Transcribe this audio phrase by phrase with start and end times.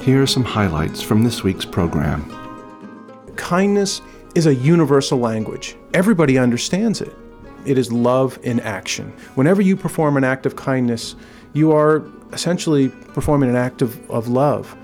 [0.00, 2.24] Here are some highlights from this week's program.
[3.36, 4.00] Kindness
[4.34, 5.76] is a universal language.
[5.94, 7.12] Everybody understands it.
[7.66, 9.12] It is love in action.
[9.34, 11.14] Whenever you perform an act of kindness,
[11.52, 14.76] you are essentially performing an act of, of love.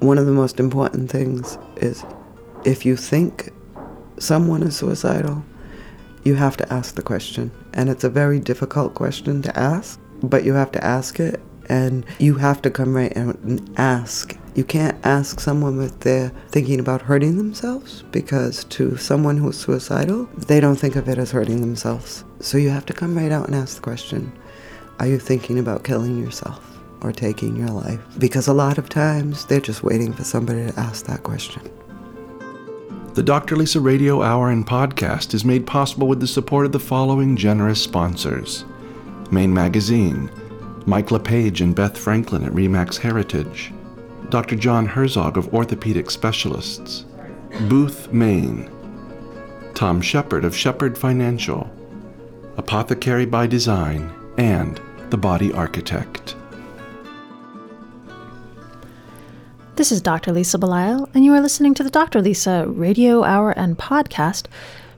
[0.00, 2.04] One of the most important things is
[2.64, 3.50] if you think
[4.18, 5.44] someone is suicidal,
[6.24, 7.50] you have to ask the question.
[7.74, 12.04] And it's a very difficult question to ask, but you have to ask it and
[12.18, 16.78] you have to come right out and ask you can't ask someone if they're thinking
[16.78, 21.60] about hurting themselves because to someone who's suicidal, they don't think of it as hurting
[21.60, 22.24] themselves.
[22.40, 24.32] So you have to come right out and ask the question
[24.98, 28.00] Are you thinking about killing yourself or taking your life?
[28.18, 31.62] Because a lot of times they're just waiting for somebody to ask that question.
[33.14, 33.56] The Dr.
[33.56, 37.82] Lisa Radio Hour and podcast is made possible with the support of the following generous
[37.82, 38.66] sponsors
[39.30, 40.30] Maine Magazine,
[40.84, 43.72] Mike LePage and Beth Franklin at Remax Heritage.
[44.32, 44.56] Dr.
[44.56, 47.04] John Herzog of Orthopedic Specialists,
[47.68, 48.70] Booth, Maine,
[49.74, 51.70] Tom Shepard of Shepard Financial,
[52.56, 54.80] Apothecary by Design, and
[55.10, 56.34] The Body Architect.
[59.76, 60.32] This is Dr.
[60.32, 62.22] Lisa Belisle, and you are listening to the Dr.
[62.22, 64.46] Lisa Radio Hour and Podcast,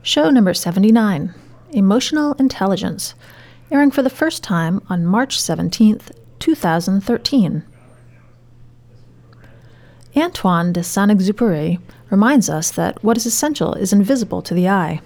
[0.01, 1.33] show number 79
[1.71, 3.15] Emotional Intelligence,
[3.69, 7.65] airing for the first time on March 17th, 2013.
[10.17, 15.01] Antoine de Saint Exupéry reminds us that what is essential is invisible to the eye.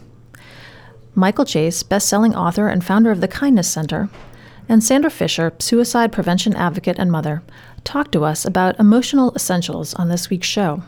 [1.16, 4.10] Michael Chase, best selling author and founder of the Kindness Center,
[4.68, 7.42] and Sandra Fisher, suicide prevention advocate and mother,
[7.84, 10.84] talk to us about emotional essentials on this week's show.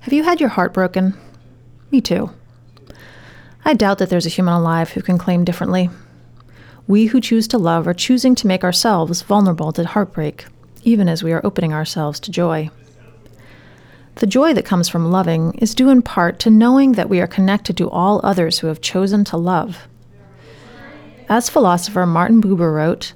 [0.00, 1.12] Have you had your heart broken?
[1.90, 2.30] Me too.
[3.62, 5.90] I doubt that there's a human alive who can claim differently.
[6.86, 10.46] We who choose to love are choosing to make ourselves vulnerable to heartbreak,
[10.82, 12.70] even as we are opening ourselves to joy.
[14.20, 17.26] The joy that comes from loving is due in part to knowing that we are
[17.26, 19.88] connected to all others who have chosen to love.
[21.30, 23.14] As philosopher Martin Buber wrote,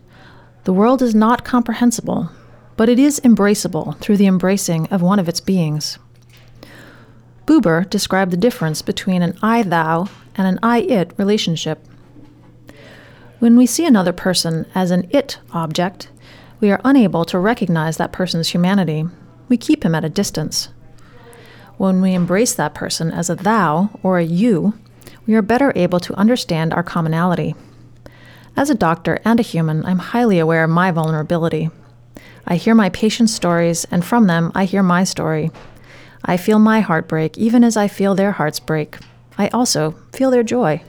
[0.65, 2.31] the world is not comprehensible,
[2.79, 5.99] but it is embraceable through the embracing of one of its beings.
[7.45, 11.87] Buber described the difference between an I thou and an I it relationship.
[13.41, 16.09] When we see another person as an it object,
[16.61, 19.05] we are unable to recognize that person's humanity.
[19.51, 20.71] We keep him at a distance.
[21.77, 24.75] When we embrace that person as a thou or a you,
[25.27, 27.55] we are better able to understand our commonality.
[28.57, 31.71] As a doctor and a human, I'm highly aware of my vulnerability.
[32.47, 35.51] I hear my patients' stories, and from them, I hear my story.
[36.25, 38.99] I feel my heart break even as I feel their hearts break.
[39.37, 40.83] I also feel their joy.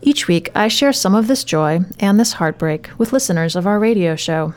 [0.00, 3.78] Each week, I share some of this joy and this heartbreak with listeners of our
[3.78, 4.54] radio show.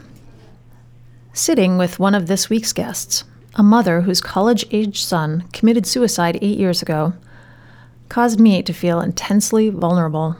[1.34, 3.24] Sitting with one of this week's guests,
[3.60, 7.12] a mother whose college aged son committed suicide eight years ago,
[8.08, 10.38] caused me to feel intensely vulnerable.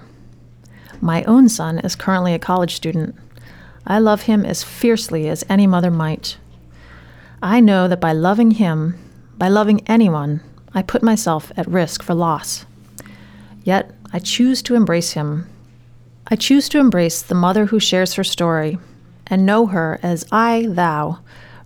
[1.02, 3.14] My own son is currently a college student.
[3.86, 6.38] I love him as fiercely as any mother might.
[7.44, 8.98] I know that by loving him,
[9.38, 10.40] by loving anyone,
[10.74, 12.66] I put myself at risk for loss.
[13.66, 15.50] Yet, I choose to embrace him.
[16.28, 18.78] I choose to embrace the mother who shares her story
[19.28, 21.20] and know her as I, thou,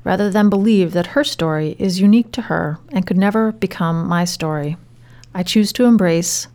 [0.03, 4.25] rather than believe that her story is unique to her and could never become my
[4.25, 4.77] story.
[5.33, 6.47] I choose to embrace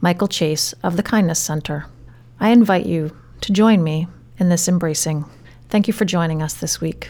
[0.00, 1.86] Michael Chase of the Kindness Center.
[2.38, 4.08] I invite you to join me
[4.38, 5.24] in this embracing.
[5.68, 7.08] Thank you for joining us this week.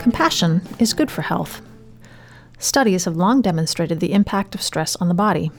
[0.00, 1.60] Compassion is good for health.
[2.58, 5.50] Studies have long demonstrated the impact of stress on the body.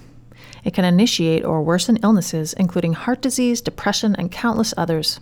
[0.63, 5.19] It can initiate or worsen illnesses, including heart disease, depression, and countless others.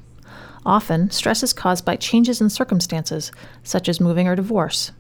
[0.65, 3.31] Often, stress is caused by changes in circumstances,
[3.63, 4.91] such as moving or divorce.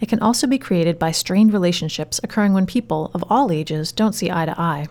[0.00, 4.14] It can also be created by strained relationships occurring when people of all ages don't
[4.14, 4.88] see eye to eye.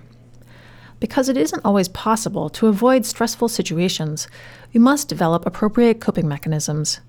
[0.99, 4.27] Because it isn't always possible to avoid stressful situations,
[4.73, 6.99] we must develop appropriate coping mechanisms.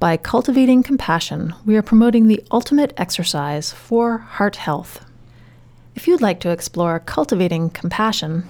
[0.00, 5.04] By cultivating compassion, we are promoting the ultimate exercise for heart health.
[5.98, 8.44] If you'd like to explore cultivating compassion,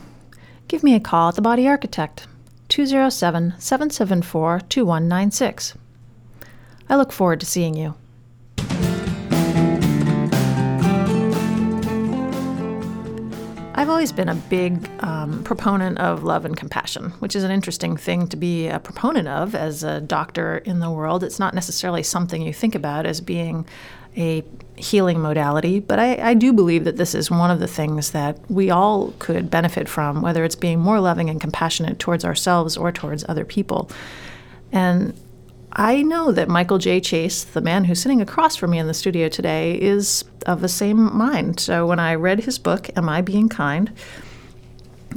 [0.69, 2.27] give me a call at The Body Architect,
[2.69, 5.75] 207 774 2196.
[6.91, 7.95] I look forward to seeing you.
[13.75, 17.97] I've always been a big um, proponent of love and compassion, which is an interesting
[17.97, 21.25] thing to be a proponent of as a doctor in the world.
[21.25, 23.65] It's not necessarily something you think about as being
[24.19, 24.43] a
[24.77, 28.39] healing modality, but I, I, do believe that this is one of the things that
[28.49, 32.93] we all could benefit from, whether it's being more loving and compassionate towards ourselves or
[32.93, 33.91] towards other people.
[34.73, 35.19] And
[35.73, 37.01] I know that Michael J.
[37.01, 40.69] Chase, the man who's sitting across from me in the studio today, is of the
[40.69, 41.61] same mind.
[41.61, 43.93] So when I read his book, Am I Being Kind?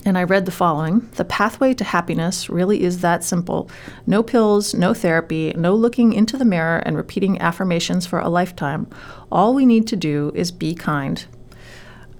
[0.03, 3.69] And I read the following The pathway to happiness really is that simple.
[4.07, 8.87] No pills, no therapy, no looking into the mirror and repeating affirmations for a lifetime.
[9.31, 11.23] All we need to do is be kind.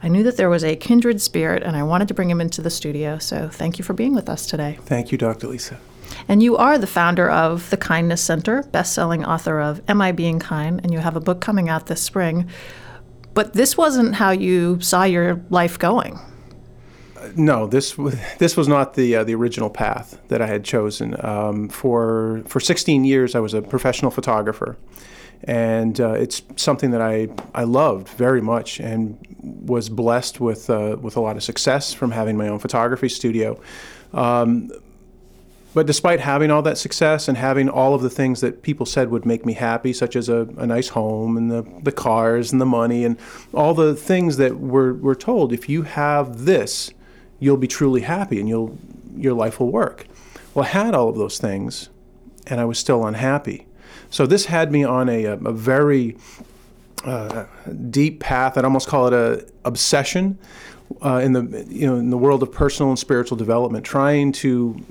[0.04, 2.62] I knew that there was a kindred spirit and I wanted to bring him into
[2.62, 3.18] the studio.
[3.18, 4.80] So thank you for being with us today.
[4.86, 5.48] Thank you, Dr.
[5.48, 5.80] Lisa.
[6.28, 10.40] And you are the founder of the Kindness Center, best-selling author of Am I Being
[10.40, 12.48] Kind, and you have a book coming out this spring.
[13.34, 16.20] But this wasn't how you saw your life going.
[17.36, 17.96] No, this
[18.38, 21.16] this was not the uh, the original path that I had chosen.
[21.26, 24.78] Um, for for 16 years, I was a professional photographer,
[25.44, 30.98] and uh, it's something that I I loved very much, and was blessed with uh,
[31.02, 33.60] with a lot of success from having my own photography studio.
[34.14, 34.72] Um,
[35.74, 39.10] but despite having all that success and having all of the things that people said
[39.10, 42.60] would make me happy, such as a, a nice home and the, the cars and
[42.60, 43.18] the money and
[43.54, 46.92] all the things that we're, we're told, if you have this,
[47.42, 48.78] you'll be truly happy and you'll,
[49.18, 50.08] your life will work.
[50.54, 51.90] Well, I had all of those things
[52.48, 53.68] and I was still unhappy.
[54.10, 56.18] So this had me on a, a very
[57.04, 57.46] uh,
[57.90, 58.58] deep path.
[58.58, 60.38] I'd almost call it a obsession
[61.04, 64.84] uh, in the you know in the world of personal and spiritual development, trying to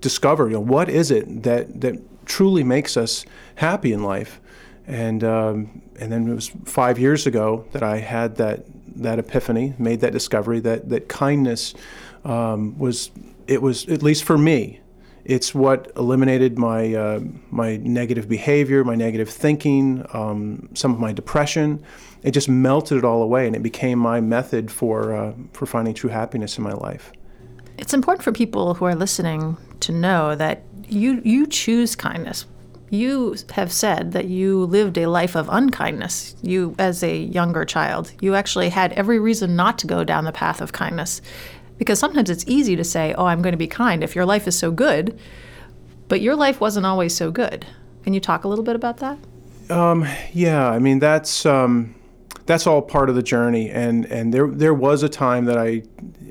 [0.00, 3.24] discover, you know, what is it that that truly makes us
[3.56, 4.40] happy in life,
[4.86, 8.64] and um, and then it was five years ago that I had that
[8.96, 11.74] that epiphany, made that discovery that that kindness
[12.24, 13.10] um, was
[13.46, 14.80] it was at least for me.
[15.24, 17.20] It's what eliminated my uh,
[17.50, 21.82] my negative behavior, my negative thinking, um, some of my depression.
[22.22, 25.94] It just melted it all away, and it became my method for uh, for finding
[25.94, 27.12] true happiness in my life.
[27.78, 32.46] It's important for people who are listening to know that you you choose kindness.
[32.90, 36.34] You have said that you lived a life of unkindness.
[36.42, 40.32] You, as a younger child, you actually had every reason not to go down the
[40.32, 41.22] path of kindness,
[41.78, 44.48] because sometimes it's easy to say, "Oh, I'm going to be kind" if your life
[44.48, 45.16] is so good,
[46.08, 47.64] but your life wasn't always so good.
[48.02, 49.18] Can you talk a little bit about that?
[49.70, 51.94] Um, yeah, I mean that's um,
[52.46, 55.82] that's all part of the journey, and and there there was a time that I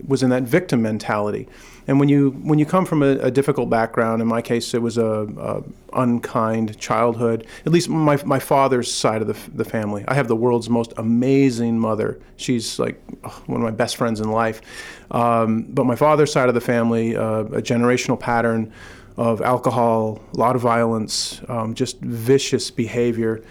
[0.05, 1.47] was in that victim mentality.
[1.89, 4.81] And when you when you come from a, a difficult background, in my case, it
[4.81, 5.63] was a, a,
[5.99, 7.47] unkind childhood.
[7.65, 10.05] At least my my father's side of the, the family.
[10.07, 12.19] I have the world's most amazing mother.
[12.37, 13.01] She's like
[13.47, 14.61] one of my best friends in life.
[15.09, 18.71] Um, but my father's side of the family, uh, a generational pattern
[19.17, 23.43] of alcohol, a lot of violence, um, just vicious behavior,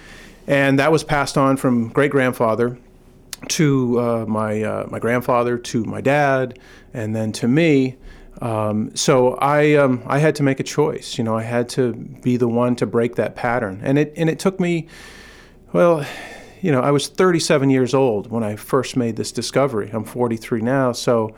[0.47, 2.79] and that was passed on from great grandfather
[3.49, 6.57] to uh, my uh, my grandfather, to my dad,
[6.95, 7.97] and then to me.
[8.41, 11.19] Um, so I um, I had to make a choice.
[11.19, 14.31] You know, I had to be the one to break that pattern, and it and
[14.31, 14.87] it took me,
[15.73, 16.07] well,
[16.61, 19.91] you know, I was 37 years old when I first made this discovery.
[19.93, 21.35] I'm 43 now, so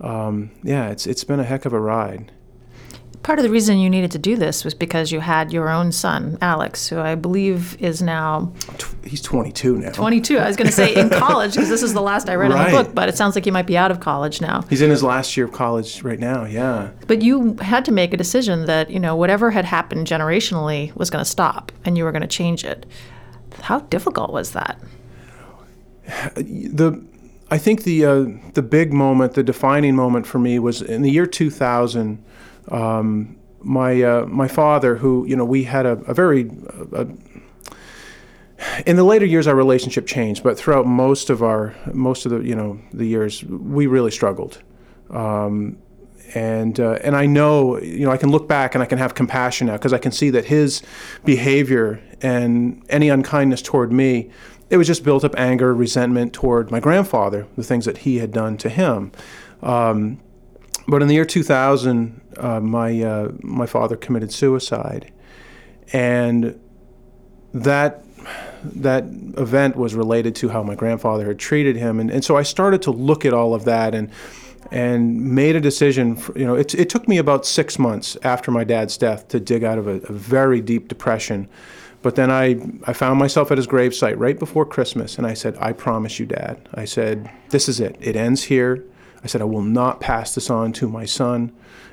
[0.00, 2.32] um, yeah, it's it's been a heck of a ride.
[3.24, 5.92] Part of the reason you needed to do this was because you had your own
[5.92, 8.52] son, Alex, who I believe is now.
[9.02, 9.92] He's 22 now.
[9.92, 10.36] 22.
[10.36, 12.68] I was going to say in college because this is the last I read right.
[12.68, 14.60] in the book, but it sounds like he might be out of college now.
[14.68, 16.90] He's in his last year of college right now, yeah.
[17.06, 21.08] But you had to make a decision that, you know, whatever had happened generationally was
[21.08, 22.84] going to stop and you were going to change it.
[23.62, 24.78] How difficult was that?
[26.34, 27.02] The
[27.50, 31.10] I think the uh, the big moment, the defining moment for me was in the
[31.10, 32.22] year 2000
[32.68, 36.50] um, my uh, my father, who you know, we had a, a very
[36.94, 37.04] uh,
[38.86, 42.40] in the later years, our relationship changed, but throughout most of our most of the
[42.40, 44.62] you know the years, we really struggled.
[45.10, 45.78] Um,
[46.34, 49.14] and uh, and I know you know I can look back and I can have
[49.14, 50.82] compassion now because I can see that his
[51.24, 54.30] behavior and any unkindness toward me,
[54.70, 58.32] it was just built up anger, resentment toward my grandfather, the things that he had
[58.32, 59.12] done to him.
[59.62, 60.20] Um,
[60.86, 65.12] but in the year 2000, uh, my uh, my father committed suicide,
[65.92, 66.58] and
[67.52, 68.04] that
[68.62, 69.04] that
[69.36, 72.82] event was related to how my grandfather had treated him, and, and so I started
[72.82, 74.10] to look at all of that and
[74.70, 76.16] and made a decision.
[76.16, 79.40] For, you know, it, it took me about six months after my dad's death to
[79.40, 81.48] dig out of a, a very deep depression.
[82.02, 85.56] But then I, I found myself at his gravesite right before Christmas, and I said,
[85.58, 86.68] I promise you, Dad.
[86.74, 87.96] I said, this is it.
[87.98, 88.84] It ends here.
[89.24, 91.50] I said, I will not pass this on to my son.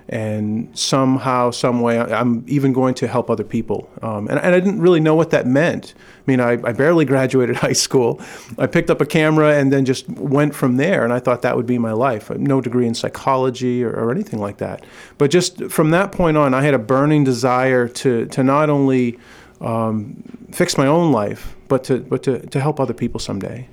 [0.10, 3.90] And somehow, some way, I'm even going to help other people.
[4.02, 5.94] Um, and, and, I didn't really know what that meant.
[5.98, 8.20] I mean, I, I, barely graduated high school.
[8.58, 11.06] I picked up a camera and then just went from there.
[11.06, 12.30] And I thought that would be my life.
[12.32, 14.86] No degree in psychology or, or anything like that.
[15.18, 19.18] But just from that point on, I had a burning desire to, to not only
[19.62, 20.22] um,
[20.52, 23.70] fix my own life, but to, but to, to help other people someday.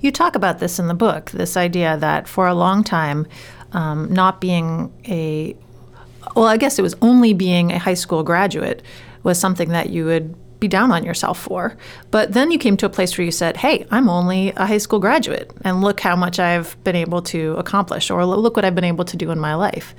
[0.00, 3.26] You talk about this in the book this idea that for a long time,
[3.72, 5.56] um, not being a
[6.34, 8.82] well, I guess it was only being a high school graduate
[9.22, 11.76] was something that you would be down on yourself for.
[12.10, 14.78] But then you came to a place where you said, hey, I'm only a high
[14.78, 18.74] school graduate, and look how much I've been able to accomplish, or look what I've
[18.74, 19.94] been able to do in my life.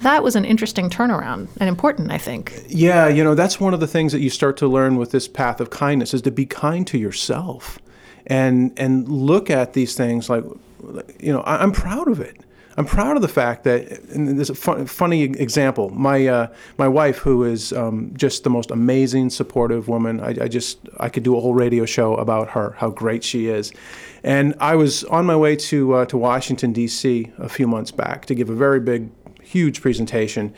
[0.00, 2.64] That was an interesting turnaround and important, I think.
[2.68, 5.28] Yeah, you know, that's one of the things that you start to learn with this
[5.28, 7.78] path of kindness is to be kind to yourself
[8.26, 10.44] and and look at these things like
[11.20, 12.40] you know I, am proud of it.
[12.76, 15.90] I'm proud of the fact that and there's a fun, funny example.
[15.90, 20.20] My uh, my wife, who is um, just the most amazing, supportive woman.
[20.20, 23.46] I, I, just I could do a whole radio show about her, how great she
[23.46, 23.72] is.
[24.24, 27.30] And I was on my way to uh, to Washington D.C.
[27.38, 29.10] a few months back to give a very big,
[29.42, 30.52] huge presentation.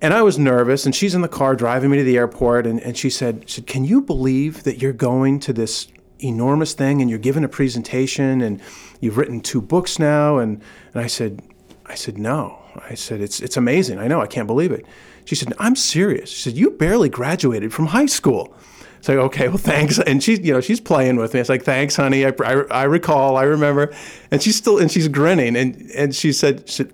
[0.00, 2.78] And I was nervous, and she's in the car driving me to the airport, and,
[2.80, 5.88] and she said, she said, Can you believe that you're going to this
[6.26, 8.60] enormous thing and you're given a presentation and
[9.00, 10.62] you've written two books now and,
[10.92, 11.42] and I said
[11.86, 12.58] I said no.
[12.88, 13.98] I said it's it's amazing.
[13.98, 14.86] I know I can't believe it.
[15.24, 16.30] She said I'm serious.
[16.30, 18.54] She said you barely graduated from high school.
[18.98, 19.98] It's like okay well thanks.
[19.98, 21.40] And she's you know she's playing with me.
[21.40, 22.24] It's like thanks honey.
[22.24, 23.94] I, I, I recall I remember.
[24.30, 25.56] And she's still and she's grinning.
[25.56, 26.92] And and she said, she said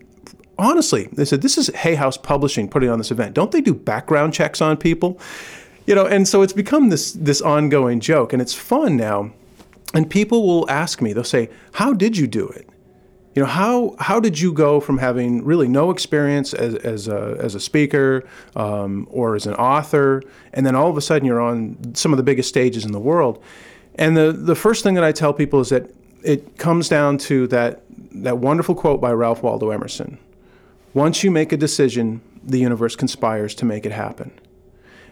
[0.58, 3.34] honestly they said this is Hay House Publishing putting on this event.
[3.34, 5.20] Don't they do background checks on people
[5.86, 9.32] you know, and so it's become this this ongoing joke, and it's fun now.
[9.92, 12.68] And people will ask me, they'll say, "How did you do it?"
[13.34, 17.36] You know, how how did you go from having really no experience as as a
[17.40, 18.24] as a speaker
[18.56, 20.22] um, or as an author,
[20.52, 23.00] and then all of a sudden you're on some of the biggest stages in the
[23.00, 23.42] world?
[23.94, 25.90] And the the first thing that I tell people is that
[26.22, 27.82] it comes down to that
[28.12, 30.18] that wonderful quote by Ralph Waldo Emerson:
[30.92, 34.32] "Once you make a decision, the universe conspires to make it happen."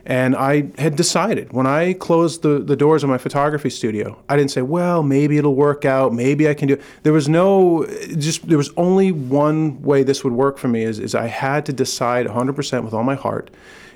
[0.09, 4.37] And I had decided when I closed the, the doors of my photography studio, I
[4.38, 6.83] didn't say, well, maybe it'll work out, maybe I can do it.
[7.03, 7.85] There was no,
[8.17, 11.67] just, there was only one way this would work for me is, is I had
[11.67, 13.50] to decide 100% with all my heart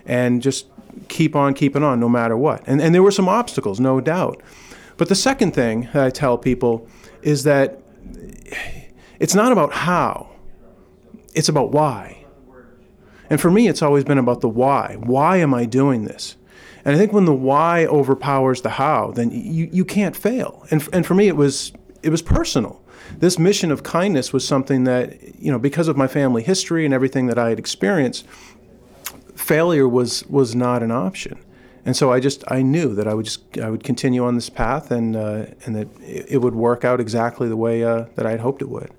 [0.04, 0.66] and just
[1.09, 2.62] keep on keeping on no matter what.
[2.66, 4.42] And, and there were some obstacles, no doubt.
[4.99, 6.87] But the second thing that I tell people
[7.23, 7.81] is that
[9.19, 10.28] it's not about how,
[11.33, 12.22] it's about why.
[13.32, 14.98] And for me, it's always been about the why.
[15.00, 16.36] Why am I doing this?
[16.84, 20.66] And I think when the why overpowers the how, then you, you can't fail.
[20.70, 21.72] And, and for me, it was,
[22.02, 22.84] it was personal.
[23.20, 26.92] This mission of kindness was something that, you know, because of my family history and
[26.92, 28.26] everything that I had experienced,
[29.34, 31.42] failure was, was not an option.
[31.86, 34.50] And so I just I knew that I would just I would continue on this
[34.50, 38.30] path and uh, and that it would work out exactly the way uh, that I
[38.30, 38.92] had hoped it would.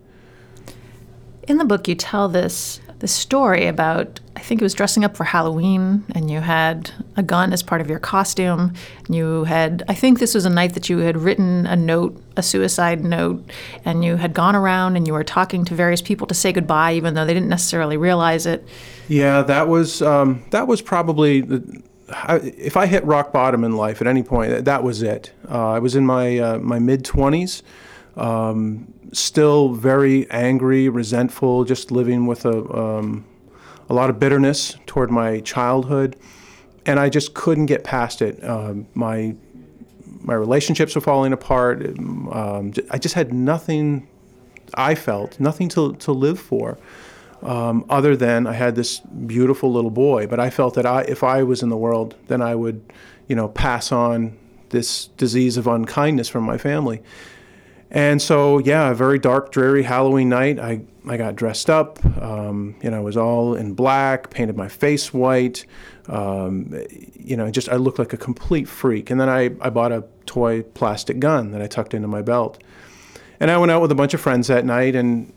[1.48, 5.18] In the book, you tell this the story about I think it was dressing up
[5.18, 8.74] for Halloween and you had a gun as part of your costume.
[9.10, 12.42] You had I think this was a night that you had written a note, a
[12.42, 13.44] suicide note,
[13.84, 16.94] and you had gone around and you were talking to various people to say goodbye,
[16.94, 18.66] even though they didn't necessarily realize it.
[19.10, 21.84] Yeah, that was um, that was probably the,
[22.42, 25.34] if I hit rock bottom in life at any point, that was it.
[25.52, 27.64] Uh, I was in my uh, my mid twenties.
[28.16, 33.26] Um, still very angry, resentful, just living with a, um,
[33.90, 36.16] a lot of bitterness toward my childhood.
[36.86, 38.44] And I just couldn't get past it.
[38.44, 39.36] Um, my,
[40.22, 41.86] my relationships were falling apart.
[41.98, 44.08] Um, I just had nothing,
[44.74, 46.78] I felt, nothing to, to live for.
[47.42, 51.24] Um, other than I had this beautiful little boy, but I felt that I, if
[51.24, 52.82] I was in the world, then I would,
[53.28, 54.38] you know, pass on
[54.70, 57.02] this disease of unkindness from my family.
[57.94, 60.58] And so, yeah, a very dark, dreary Halloween night.
[60.58, 62.04] I, I got dressed up.
[62.20, 65.66] Um, you know, I was all in black, painted my face white.
[66.08, 66.76] Um,
[67.14, 69.12] you know, just I looked like a complete freak.
[69.12, 72.62] And then I, I bought a toy plastic gun that I tucked into my belt.
[73.40, 75.32] And I went out with a bunch of friends that night and,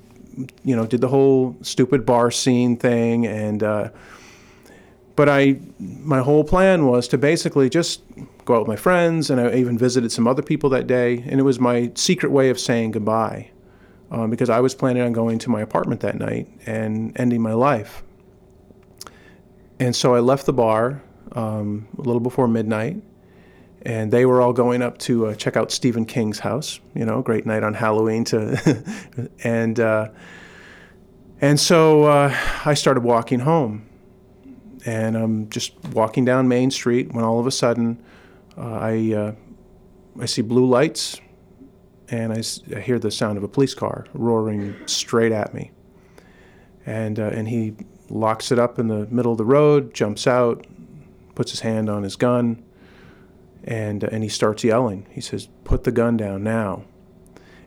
[0.65, 3.27] you know, did the whole stupid bar scene thing.
[3.27, 3.91] And, uh,
[5.15, 8.03] but I, my whole plan was to basically just
[8.47, 11.23] go out with my friends, and I even visited some other people that day.
[11.27, 13.51] And it was my secret way of saying goodbye
[14.11, 17.53] um, because I was planning on going to my apartment that night and ending my
[17.53, 18.03] life.
[19.79, 23.03] And so I left the bar um, a little before midnight.
[23.83, 26.81] and they were all going up to uh, check out Stephen King's house.
[26.95, 30.09] You know, great night on Halloween to, and uh,
[31.41, 32.35] and so uh,
[32.65, 33.87] I started walking home,
[34.85, 38.03] and I'm just walking down Main Street when all of a sudden
[38.57, 39.33] I uh,
[40.21, 41.21] I see blue lights,
[42.09, 45.73] and I, hear the sound of a police car roaring straight at me,
[46.87, 47.75] and uh, and he
[48.09, 50.67] locks it up in the middle of the road, jumps out,
[51.35, 52.63] puts his hand on his gun
[53.67, 55.07] and uh, and he starts yelling.
[55.11, 56.85] He says, "Put the gun down now."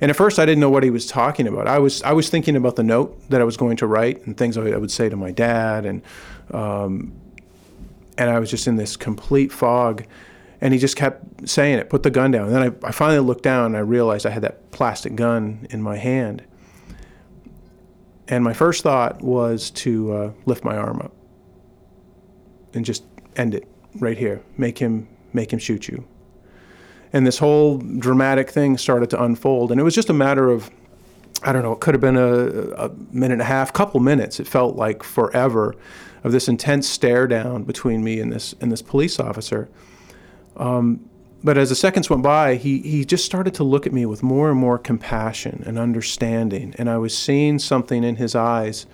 [0.02, 1.68] And at first, I didn't know what he was talking about.
[1.68, 4.38] I was I was thinking about the note that I was going to write and
[4.38, 6.02] things I would say to my dad, and
[6.52, 7.14] um,
[8.18, 10.06] and I was just in this complete fog.
[10.62, 13.20] And he just kept saying it, "Put the gun down." And then I, I finally
[13.20, 16.44] looked down and I realized I had that plastic gun in my hand.
[18.28, 21.14] And my first thought was to uh, lift my arm up
[22.74, 23.04] and just
[23.36, 24.42] end it right here.
[24.58, 26.06] Make him make him shoot you.
[27.12, 30.70] And this whole dramatic thing started to unfold, and it was just a matter of,
[31.42, 34.40] I don't know, it could have been a, a minute and a half, couple minutes.
[34.40, 35.76] It felt like forever,
[36.24, 39.70] of this intense stare down between me and this and this police officer.
[40.60, 41.10] Um,
[41.44, 44.22] but as the seconds went by, he he just started to look at me with
[44.22, 48.86] more and more compassion and understanding, and I was seeing something in his eyes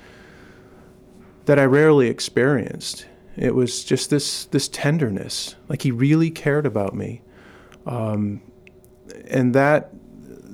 [1.46, 3.08] that I rarely experienced.
[3.36, 7.22] It was just this this tenderness, like he really cared about me,
[7.88, 8.42] um,
[9.28, 9.90] and that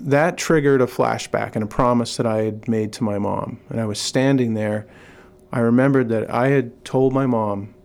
[0.04, 3.60] that triggered a flashback and a promise that I had made to my mom.
[3.70, 4.88] And I was standing there.
[5.52, 7.76] I remembered that I had told my mom,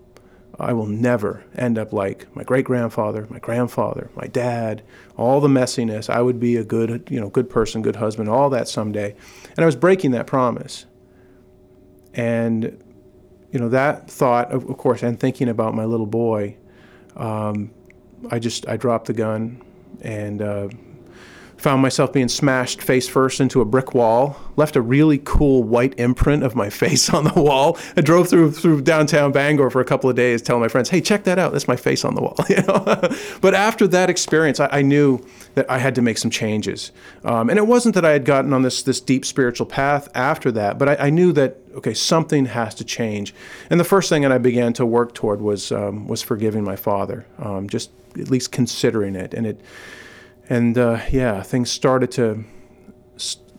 [0.59, 4.83] I will never end up like my great grandfather, my grandfather, my dad,
[5.17, 6.09] all the messiness.
[6.09, 9.15] I would be a good, you know, good person, good husband, all that someday.
[9.51, 10.87] And I was breaking that promise.
[12.15, 12.83] And
[13.57, 16.57] you know that thought of, of course and thinking about my little boy
[17.17, 17.71] um,
[18.31, 19.63] i just i dropped the gun
[20.03, 20.69] and uh,
[21.57, 25.99] found myself being smashed face first into a brick wall left a really cool white
[25.99, 27.79] imprint of my face on the wall.
[27.97, 31.01] I drove through through downtown bangor for a couple of days telling my friends hey
[31.01, 31.53] check that out.
[31.53, 33.17] That's my face on the wall you know?
[33.41, 36.93] But after that experience I, I knew that i had to make some changes.
[37.25, 40.53] Um, and it wasn't that i had gotten on this this deep spiritual path after
[40.53, 43.35] that but I, I knew that okay something has to change.
[43.71, 46.77] And the first thing that i began to work toward was um, was forgiving my
[46.77, 49.35] father um, just at least considering it.
[49.35, 49.61] And it
[50.49, 52.45] and uh, yeah, things started to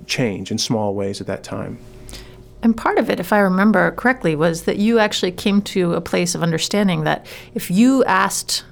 [0.06, 1.78] change in small ways at that time.
[2.64, 6.02] And part of it, if I remember correctly, was that you actually came to a
[6.02, 8.64] place of understanding that if you asked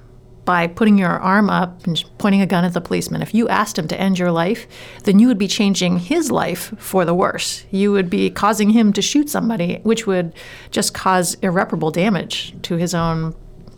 [0.44, 3.78] by putting your arm up and pointing a gun at the policeman, if you asked
[3.78, 4.68] him to end your life,
[5.04, 7.66] then you would be changing his life for the worse.
[7.72, 10.34] You would be causing him to shoot somebody, which would
[10.72, 13.36] just cause irreparable damage to his own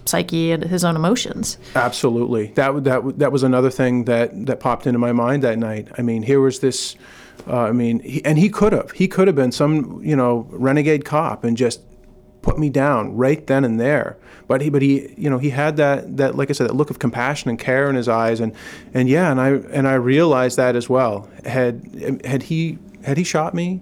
[0.08, 1.58] psyche and his own emotions.
[1.76, 5.88] Absolutely, that that that was another thing that that popped into my mind that night.
[5.98, 6.96] I mean, here was this.
[7.48, 8.92] Uh, I mean, he, and he could have.
[8.92, 11.82] He could have been some, you know, renegade cop and just
[12.42, 14.18] put me down right then and there.
[14.48, 16.90] But he, but he, you know, he had that that like I said, that look
[16.90, 18.54] of compassion and care in his eyes, and
[18.94, 21.30] and yeah, and I and I realized that as well.
[21.46, 23.82] Had had he had he shot me,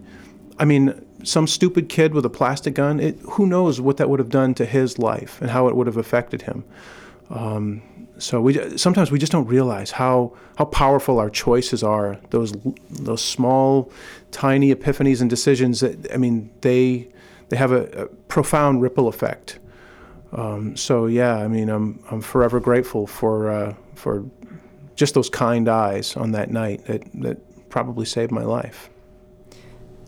[0.58, 4.20] I mean, some stupid kid with a plastic gun, it, who knows what that would
[4.20, 6.64] have done to his life and how it would have affected him.
[7.30, 7.82] Um,
[8.18, 12.18] so we sometimes we just don't realize how how powerful our choices are.
[12.30, 12.54] Those
[12.90, 13.92] those small,
[14.32, 15.82] tiny epiphanies and decisions.
[15.82, 17.10] That I mean, they
[17.50, 19.60] they have a, a profound ripple effect.
[20.32, 24.24] Um, so yeah, I mean, I'm I'm forever grateful for uh, for
[24.96, 28.90] just those kind eyes on that night that that probably saved my life.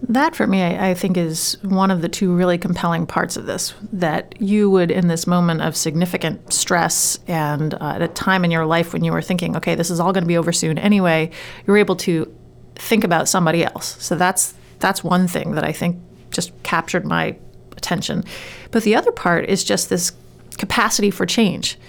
[0.02, 3.46] That, for me, I, I think is one of the two really compelling parts of
[3.46, 3.74] this.
[3.92, 8.52] That you would, in this moment of significant stress and uh, at a time in
[8.52, 10.78] your life when you were thinking, okay, this is all going to be over soon
[10.78, 11.32] anyway,
[11.66, 12.34] you're able to
[12.76, 14.02] think about somebody else.
[14.04, 17.36] So that's that's one thing that I think just captured my
[17.76, 18.24] attention.
[18.70, 20.12] But the other part is just this
[20.58, 21.80] capacity for change.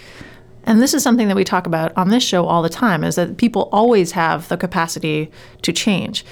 [0.65, 3.15] And this is something that we talk about on this show all the time is
[3.17, 5.31] that people always have the capacity
[5.63, 6.25] to change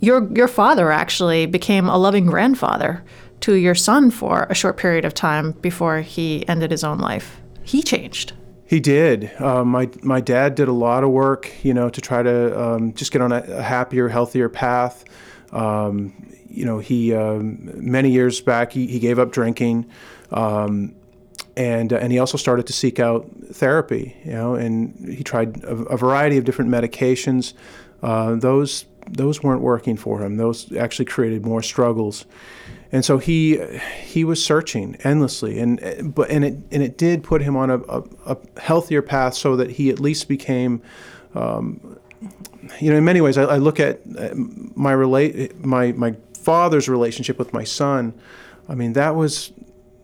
[0.00, 3.02] your your father actually became a loving grandfather
[3.40, 7.40] to your son for a short period of time before he ended his own life.
[7.62, 8.32] He changed.
[8.64, 9.30] He did.
[9.38, 12.92] Uh, my my dad did a lot of work, you know, to try to um,
[12.92, 15.04] just get on a, a happier, healthier path.
[15.52, 16.12] Um,
[16.48, 19.86] you know, he um, many years back he, he gave up drinking,
[20.32, 20.94] um,
[21.56, 24.16] and and he also started to seek out therapy.
[24.24, 27.54] You know, and he tried a, a variety of different medications.
[28.02, 30.36] Uh, those those weren't working for him.
[30.36, 32.26] Those actually created more struggles.
[32.92, 33.58] and so he
[34.02, 37.78] he was searching endlessly, and but and it and it did put him on a,
[37.78, 40.82] a, a healthier path, so that he at least became.
[41.34, 41.98] Um,
[42.80, 46.88] you know, in many ways, I, I look at uh, my relate my my father's
[46.88, 48.14] relationship with my son.
[48.68, 49.52] I mean, that was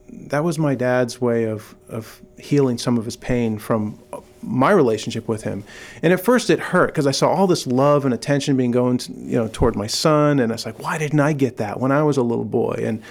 [0.09, 3.99] that was my dad's way of of healing some of his pain from
[4.47, 5.65] my relationship with him.
[6.03, 8.99] And at first it hurt because I saw all this love and attention being going,
[8.99, 11.81] to, you know, toward my son, and I was like, why didn't I get that
[11.81, 12.83] when I was a little boy?
[12.85, 13.03] And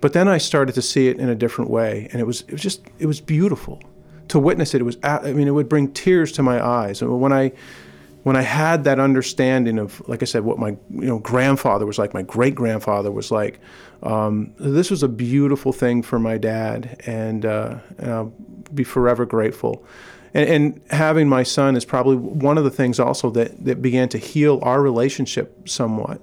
[0.00, 2.52] but then I started to see it in a different way, and it was it
[2.52, 3.80] was just it was beautiful
[4.28, 4.80] to witness it.
[4.80, 7.02] It was I mean it would bring tears to my eyes.
[7.02, 7.52] When I
[8.26, 11.96] when I had that understanding of, like I said, what my you know grandfather was
[11.96, 13.60] like, my great grandfather was like,
[14.02, 18.32] um, this was a beautiful thing for my dad, and, uh, and I'll
[18.74, 19.84] be forever grateful.
[20.34, 24.08] And, and, having my son is probably one of the things also that, that began
[24.10, 26.20] to heal our relationship somewhat.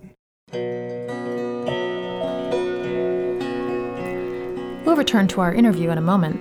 [4.85, 6.39] We'll return to our interview in a moment.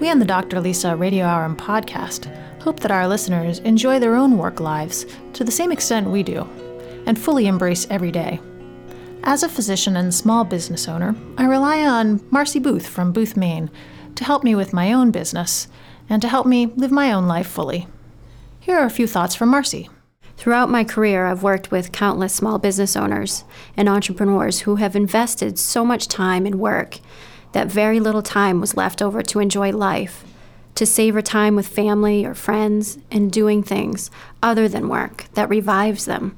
[0.00, 0.60] We and the Dr.
[0.60, 5.44] Lisa Radio Hour and podcast hope that our listeners enjoy their own work lives to
[5.44, 6.46] the same extent we do
[7.06, 8.40] and fully embrace every day.
[9.24, 13.70] As a physician and small business owner, I rely on Marcy Booth from Booth, Maine
[14.14, 15.68] to help me with my own business
[16.08, 17.86] and to help me live my own life fully.
[18.60, 19.88] Here are a few thoughts from Marcy.
[20.36, 23.44] Throughout my career, I've worked with countless small business owners
[23.76, 27.00] and entrepreneurs who have invested so much time and work
[27.52, 30.24] that very little time was left over to enjoy life
[30.78, 36.04] to savor time with family or friends and doing things other than work that revives
[36.04, 36.36] them.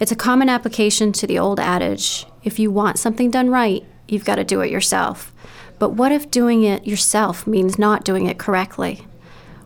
[0.00, 4.24] It's a common application to the old adage if you want something done right, you've
[4.24, 5.32] got to do it yourself.
[5.80, 9.06] But what if doing it yourself means not doing it correctly?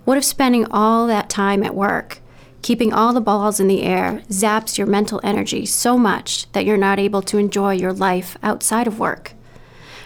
[0.05, 2.21] What if spending all that time at work,
[2.63, 6.77] keeping all the balls in the air, zaps your mental energy so much that you're
[6.77, 9.33] not able to enjoy your life outside of work?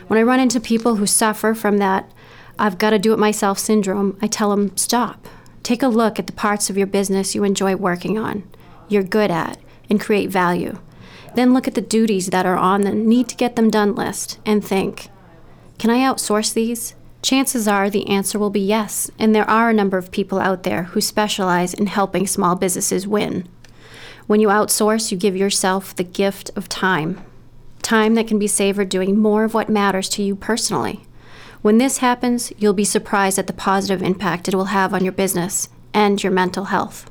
[0.07, 2.11] When I run into people who suffer from that
[2.59, 5.29] I've got to do it myself syndrome, I tell them stop.
[5.63, 8.49] Take a look at the parts of your business you enjoy working on,
[8.89, 10.79] you're good at, and create value.
[11.37, 14.41] Then look at the duties that are on the need to get them done list
[14.45, 15.11] and think
[15.79, 16.95] can I outsource these?
[17.23, 20.63] Chances are the answer will be yes, and there are a number of people out
[20.63, 23.49] there who specialize in helping small businesses win.
[24.27, 27.25] When you outsource, you give yourself the gift of time
[27.89, 31.01] time that can be savored doing more of what matters to you personally.
[31.63, 35.13] When this happens, you'll be surprised at the positive impact it will have on your
[35.13, 37.11] business and your mental health.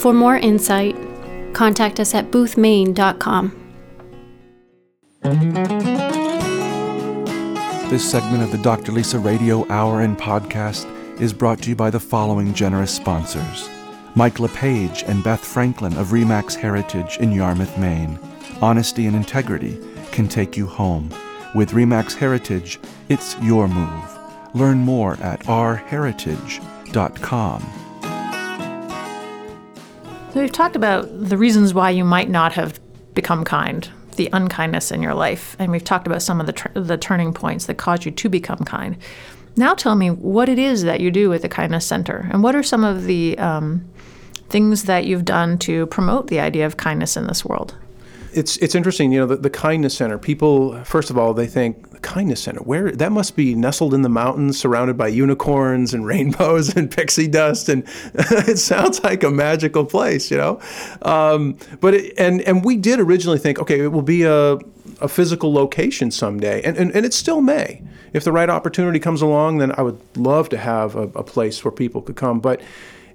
[0.00, 0.96] For more insight,
[1.52, 3.64] contact us at boothmaine.com.
[7.90, 8.92] This segment of the Dr.
[8.92, 10.84] Lisa Radio Hour and Podcast
[11.18, 13.66] is brought to you by the following generous sponsors
[14.14, 18.18] Mike LePage and Beth Franklin of Remax Heritage in Yarmouth, Maine.
[18.60, 19.80] Honesty and integrity
[20.12, 21.08] can take you home.
[21.54, 24.18] With Remax Heritage, it's your move.
[24.52, 27.62] Learn more at rheritage.com.
[30.34, 32.78] So, we've talked about the reasons why you might not have
[33.14, 36.68] become kind, the unkindness in your life, and we've talked about some of the, tr-
[36.74, 38.98] the turning points that caused you to become kind.
[39.56, 42.54] Now, tell me what it is that you do with the Kindness Center, and what
[42.54, 43.88] are some of the um,
[44.50, 47.74] things that you've done to promote the idea of kindness in this world?
[48.32, 50.18] it's it's interesting, you know, the, the kindness center.
[50.18, 52.60] People, first of all, they think kindness center.
[52.60, 57.28] Where that must be nestled in the mountains, surrounded by unicorns and rainbows and pixie
[57.28, 57.84] dust, and
[58.14, 60.60] it sounds like a magical place, you know.
[61.02, 64.58] Um, but it, and and we did originally think, okay, it will be a
[65.00, 67.82] a physical location someday, and, and, and it still may.
[68.12, 71.64] If the right opportunity comes along, then I would love to have a, a place
[71.64, 72.40] where people could come.
[72.40, 72.62] But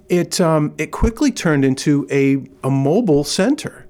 [0.08, 3.83] it um, it quickly turned into a a mobile center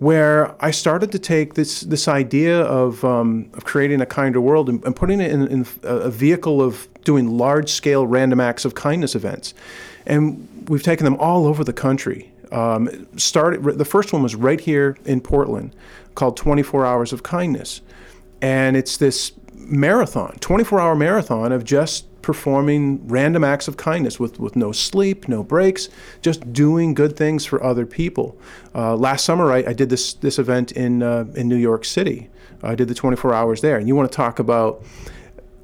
[0.00, 4.68] where I started to take this this idea of, um, of creating a kinder world
[4.70, 8.74] and, and putting it in, in, a vehicle of doing large scale random acts of
[8.74, 9.52] kindness events,
[10.06, 12.32] and we've taken them all over the country.
[12.50, 15.76] Um, started the first one was right here in Portland,
[16.14, 17.82] called 24 Hours of Kindness,
[18.40, 24.38] and it's this marathon, 24 hour marathon of just performing random acts of kindness with,
[24.38, 25.88] with no sleep, no breaks,
[26.22, 28.38] just doing good things for other people.
[28.74, 32.28] Uh, last summer, I, I, did this, this event in, uh, in New York City.
[32.62, 33.78] I did the 24 hours there.
[33.78, 34.84] And you want to talk about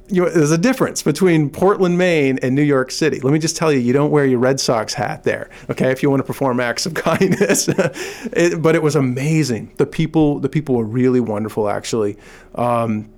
[0.08, 3.18] you know, there's a difference between Portland, Maine, and New York City.
[3.20, 5.90] Let me just tell you, you don't wear your Red Sox hat there, okay?
[5.90, 9.72] If you want to perform acts of kindness, it, but it was amazing.
[9.78, 12.18] The people, the people were really wonderful, actually.
[12.54, 13.12] Um,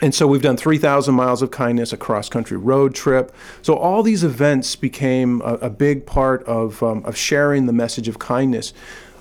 [0.00, 3.34] and so we've done 3,000 miles of kindness, a cross country road trip.
[3.62, 8.08] So all these events became a, a big part of, um, of sharing the message
[8.08, 8.72] of kindness.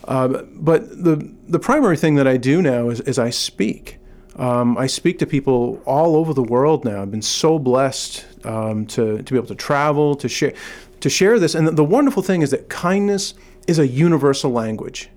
[0.10, 4.00] Uh, but the the primary thing that I do now is, is I speak.
[4.38, 7.02] Um, I speak to people all over the world now.
[7.02, 10.54] I've been so blessed um, to, to be able to travel, to share,
[11.02, 11.54] to share this.
[11.56, 13.34] And the, the wonderful thing is that kindness
[13.68, 15.10] is a universal language.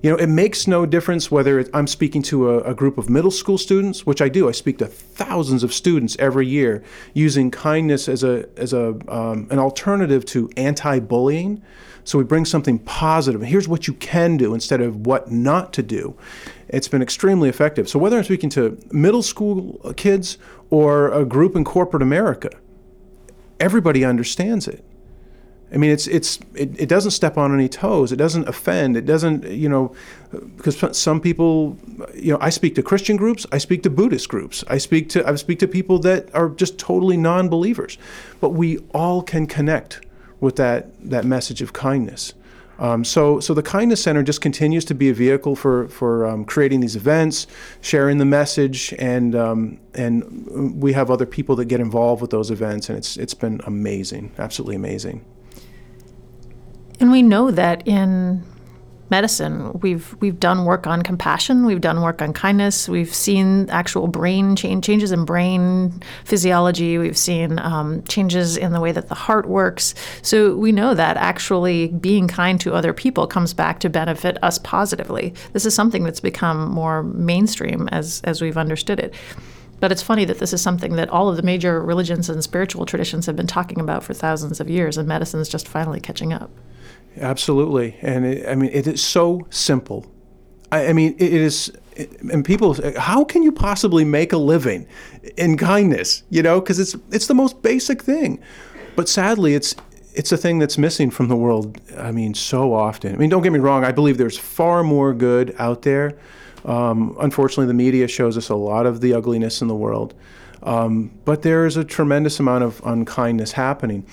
[0.00, 3.10] You know, it makes no difference whether it, I'm speaking to a, a, group of
[3.10, 4.48] middle school students, which I do.
[4.48, 6.84] I speak to thousands of students every year
[7.14, 11.62] using kindness as a as a um, an alternative to anti-bullying.
[12.04, 13.42] So we bring something positive.
[13.42, 16.16] Here's what you can do instead of what not to do.
[16.68, 17.88] It's been extremely effective.
[17.88, 20.38] So whether I'm speaking to middle school kids
[20.70, 22.50] or a group in corporate America,
[23.60, 24.84] everybody understands it.
[25.72, 28.12] I mean, it's it's it, it doesn't step on any toes.
[28.12, 28.96] It doesn't offend.
[28.96, 29.94] It doesn't you know,
[30.56, 31.76] because some people,
[32.14, 33.46] you know, I speak to Christian groups.
[33.52, 34.64] I speak to Buddhist groups.
[34.68, 37.98] I speak to I speak to people that are just totally non-believers,
[38.40, 40.00] but we all can connect
[40.40, 42.34] with that that message of kindness.
[42.78, 46.44] Um, so, so the Kindness Center just continues to be a vehicle for for um,
[46.44, 47.46] creating these events,
[47.80, 52.50] sharing the message, and um, and we have other people that get involved with those
[52.50, 55.24] events, and it's it's been amazing, absolutely amazing.
[57.00, 58.42] And we know that in
[59.10, 59.72] medicine.
[59.80, 61.64] We've we've done work on compassion.
[61.64, 62.88] We've done work on kindness.
[62.88, 66.98] We've seen actual brain change, changes in brain physiology.
[66.98, 69.94] We've seen um, changes in the way that the heart works.
[70.22, 74.58] So we know that actually being kind to other people comes back to benefit us
[74.58, 75.34] positively.
[75.52, 79.14] This is something that's become more mainstream as as we've understood it.
[79.80, 82.84] But it's funny that this is something that all of the major religions and spiritual
[82.84, 86.32] traditions have been talking about for thousands of years, and medicine is just finally catching
[86.32, 86.50] up.
[87.20, 90.06] Absolutely, and it, I mean it is so simple.
[90.70, 91.72] I, I mean it is,
[92.30, 94.86] and people, how can you possibly make a living
[95.36, 96.22] in kindness?
[96.30, 98.40] You know, because it's it's the most basic thing,
[98.94, 99.74] but sadly, it's
[100.14, 101.80] it's a thing that's missing from the world.
[101.96, 103.14] I mean, so often.
[103.14, 103.84] I mean, don't get me wrong.
[103.84, 106.18] I believe there's far more good out there.
[106.64, 110.14] Um, unfortunately, the media shows us a lot of the ugliness in the world,
[110.62, 114.04] um, but there is a tremendous amount of unkindness happening,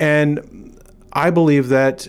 [0.00, 0.74] and
[1.12, 2.08] I believe that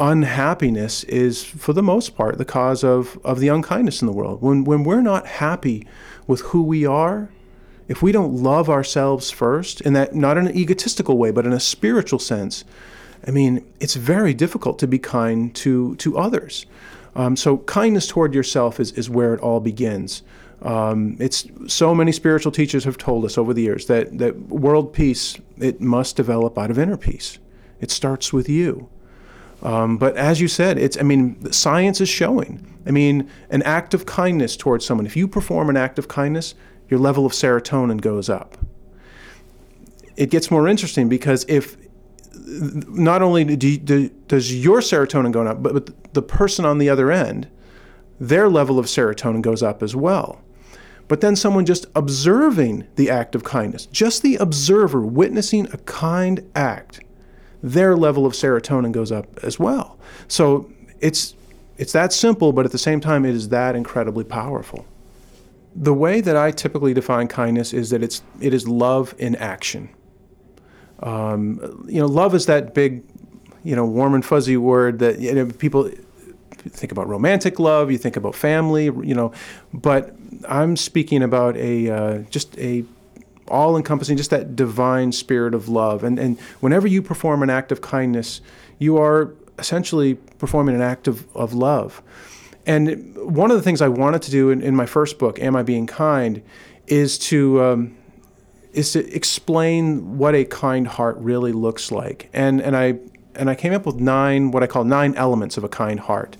[0.00, 4.40] unhappiness is, for the most part, the cause of, of the unkindness in the world.
[4.40, 5.86] When, when we're not happy
[6.26, 7.30] with who we are,
[7.86, 11.52] if we don't love ourselves first, in that not in an egotistical way, but in
[11.52, 12.64] a spiritual sense,
[13.26, 16.66] I mean, it's very difficult to be kind to, to others.
[17.14, 20.22] Um, so kindness toward yourself is, is where it all begins.
[20.62, 24.92] Um, it's so many spiritual teachers have told us over the years that, that world
[24.92, 27.38] peace it must develop out of inner peace.
[27.80, 28.88] It starts with you.
[29.62, 32.66] Um, but as you said, it's I mean science is showing.
[32.86, 35.06] I mean an act of kindness towards someone.
[35.06, 36.54] If you perform an act of kindness,
[36.88, 38.56] your level of serotonin goes up.
[40.16, 41.76] It gets more interesting because if
[42.50, 46.88] not only do, do, does your serotonin go up, but, but the person on the
[46.88, 47.48] other end,
[48.18, 50.40] their level of serotonin goes up as well.
[51.06, 56.48] But then someone just observing the act of kindness, just the observer witnessing a kind
[56.54, 57.00] act
[57.62, 59.98] their level of serotonin goes up as well.
[60.28, 60.70] So
[61.00, 61.34] it's
[61.78, 64.84] it's that simple, but at the same time, it is that incredibly powerful.
[65.74, 69.88] The way that I typically define kindness is that it's it is love in action.
[71.02, 73.02] Um, you know, love is that big,
[73.64, 75.90] you know, warm and fuzzy word that you know, people
[76.68, 79.32] think about romantic love, you think about family, you know,
[79.72, 80.14] but
[80.48, 82.84] I'm speaking about a uh, just a
[83.50, 86.04] all encompassing, just that divine spirit of love.
[86.04, 88.40] And, and whenever you perform an act of kindness,
[88.78, 92.02] you are essentially performing an act of, of love.
[92.66, 95.56] And one of the things I wanted to do in, in my first book, Am
[95.56, 96.42] I Being Kind,
[96.86, 97.96] is to um,
[98.72, 102.28] is to explain what a kind heart really looks like.
[102.32, 102.98] And and I
[103.34, 106.36] and I came up with nine what I call nine elements of a kind heart.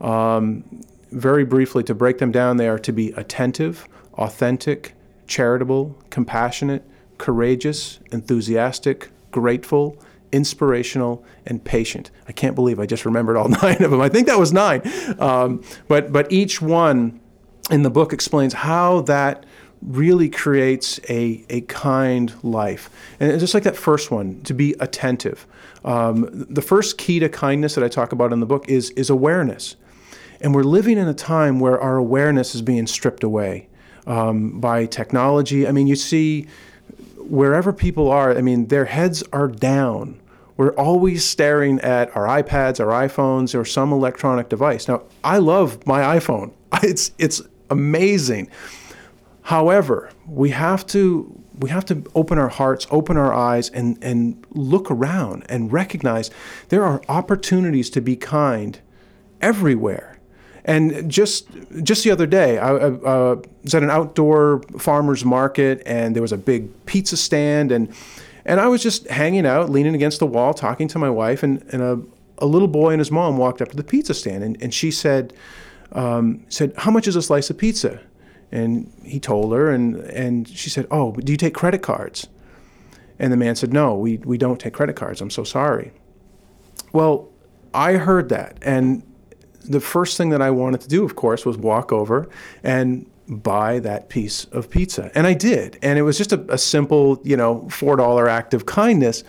[0.00, 0.64] Um,
[1.12, 4.94] very briefly, to break them down, they are to be attentive, authentic,
[5.30, 6.84] charitable, compassionate,
[7.16, 9.96] courageous, enthusiastic, grateful,
[10.32, 12.10] inspirational, and patient.
[12.28, 14.00] I can't believe I just remembered all nine of them.
[14.00, 14.82] I think that was nine.
[15.18, 17.20] Um, but, but each one
[17.70, 19.46] in the book explains how that
[19.80, 22.90] really creates a, a kind life.
[23.20, 25.46] And just like that first one, to be attentive.
[25.84, 29.08] Um, the first key to kindness that I talk about in the book is, is
[29.08, 29.76] awareness.
[30.40, 33.68] And we're living in a time where our awareness is being stripped away
[34.10, 35.68] um, by technology.
[35.68, 36.48] I mean, you see
[37.16, 40.20] wherever people are, I mean, their heads are down.
[40.56, 44.88] We're always staring at our iPads, our iPhones, or some electronic device.
[44.88, 46.52] Now, I love my iPhone.
[46.82, 48.48] It's it's amazing.
[49.42, 54.46] However, we have to we have to open our hearts, open our eyes, and and
[54.50, 56.30] look around and recognize
[56.68, 58.80] there are opportunities to be kind
[59.42, 60.09] everywhere.
[60.70, 61.48] And just
[61.82, 66.22] just the other day, I, I uh, was at an outdoor farmers market, and there
[66.22, 67.92] was a big pizza stand, and
[68.44, 71.60] and I was just hanging out, leaning against the wall, talking to my wife, and,
[71.72, 72.00] and a,
[72.38, 74.92] a little boy and his mom walked up to the pizza stand, and, and she
[74.92, 75.32] said,
[75.90, 77.98] um, said, "How much is a slice of pizza?"
[78.52, 82.28] And he told her, and and she said, "Oh, do you take credit cards?"
[83.18, 85.20] And the man said, "No, we we don't take credit cards.
[85.20, 85.90] I'm so sorry."
[86.92, 87.28] Well,
[87.74, 89.02] I heard that, and
[89.64, 92.28] the first thing that I wanted to do, of course, was walk over
[92.62, 95.10] and buy that piece of pizza.
[95.14, 95.78] And I did.
[95.82, 99.22] And it was just a, a simple, you know, $4 act of kindness.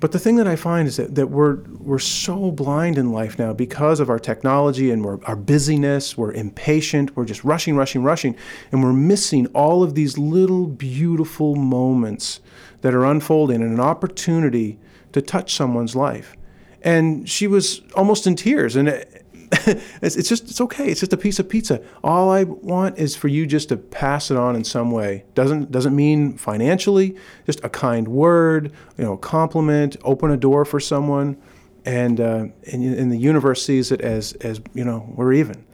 [0.00, 3.38] But the thing that I find is that, that we're, we're so blind in life
[3.38, 6.16] now because of our technology and our busyness.
[6.16, 7.14] We're impatient.
[7.16, 8.34] We're just rushing, rushing, rushing.
[8.72, 12.40] And we're missing all of these little beautiful moments
[12.80, 14.78] that are unfolding and an opportunity
[15.12, 16.34] to touch someone's life
[16.82, 18.76] and she was almost in tears.
[18.76, 19.24] And it,
[20.00, 20.88] it's, just it's okay.
[20.90, 21.82] It's just a piece of pizza.
[22.04, 25.24] All I want is for you just to pass it on in some way.
[25.34, 27.16] Doesn't doesn't mean financially.
[27.46, 31.36] Just a kind word, you know, compliment, open a door for someone,
[31.84, 35.64] and uh, and, and the universe sees it as as you know we're even.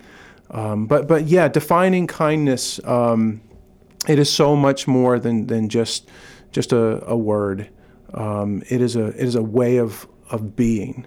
[0.50, 2.80] Um, but but yeah, defining kindness.
[2.84, 3.42] Um,
[4.08, 6.08] it is so much more than than just
[6.50, 7.68] just a, a word.
[8.14, 11.06] Um, it is a it is a way of of being.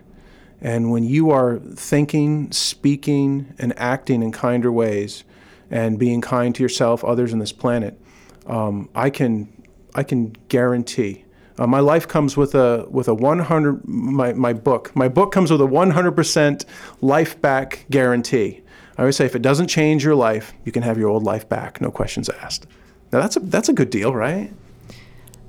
[0.61, 5.23] And when you are thinking, speaking, and acting in kinder ways,
[5.71, 7.99] and being kind to yourself, others on this planet,
[8.47, 9.47] um, I can
[9.95, 11.25] I can guarantee.
[11.57, 15.51] Uh, my life comes with a with a 100 my, my book my book comes
[15.51, 16.65] with a 100%
[17.01, 18.61] life back guarantee.
[18.97, 21.47] I always say if it doesn't change your life, you can have your old life
[21.47, 22.67] back, no questions asked.
[23.11, 24.51] Now that's a that's a good deal, right?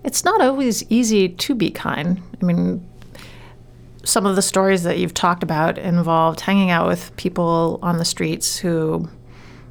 [0.04, 2.22] It's not always easy to be kind.
[2.40, 2.87] I mean,
[4.04, 8.04] some of the stories that you've talked about involved hanging out with people on the
[8.04, 9.08] streets who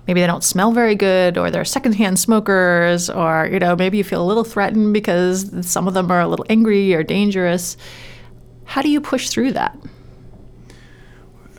[0.07, 4.03] maybe they don't smell very good or they're secondhand smokers or you know maybe you
[4.03, 7.77] feel a little threatened because some of them are a little angry or dangerous.
[8.65, 9.77] How do you push through that?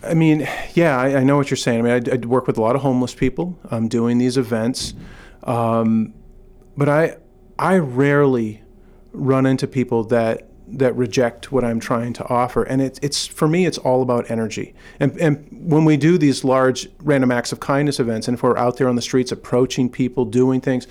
[0.02, 1.80] I mean yeah i, I know what you're saying.
[1.80, 4.94] I mean I, I, work with a lot of homeless people um, doing these events.
[5.44, 6.14] Um,
[6.76, 7.16] but i
[7.58, 8.62] i rarely
[9.12, 12.62] run into people that that reject what I'm trying to offer.
[12.62, 14.74] And it, it's for me, it's all about energy.
[14.98, 18.56] And, and when we do these large random acts of kindness events, and if we're
[18.56, 20.86] out there on the streets approaching people, doing things,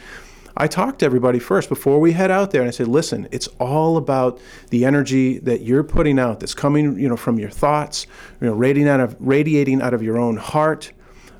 [0.57, 3.47] I talk to everybody first before we head out there, and I say, "Listen, it's
[3.59, 4.39] all about
[4.71, 8.07] the energy that you're putting out, that's coming, you know, from your thoughts,
[8.41, 10.91] you know, radiating out of radiating out of your own heart."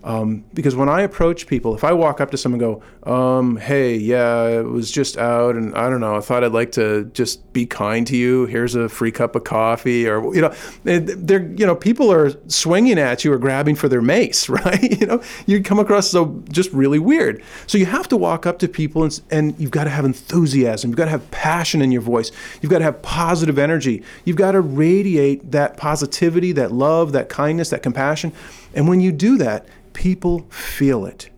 [0.04, 3.58] Um, because when I approach people, if I walk up to someone and go, um,
[3.58, 7.06] hey, yeah, it was just out and I don't know, I thought I'd like to
[7.14, 8.46] just be kind to you.
[8.46, 10.08] Here's a free cup of coffee.
[10.08, 14.02] Or, you know, they're, you know, people are swinging at you or grabbing for their
[14.02, 15.00] mace, right?
[15.00, 17.44] you know, you come across so just really weird.
[17.68, 20.92] So you have to walk up to people and, and you've got to have enthusiasm.
[20.92, 22.32] You've got to have passion in your voice.
[22.62, 24.04] You've got to have positive energy.
[24.24, 28.32] You've got to radiate that positivity, that love, that kindness, that compassion.
[28.74, 29.68] And when you do that,
[30.00, 31.30] people feel it.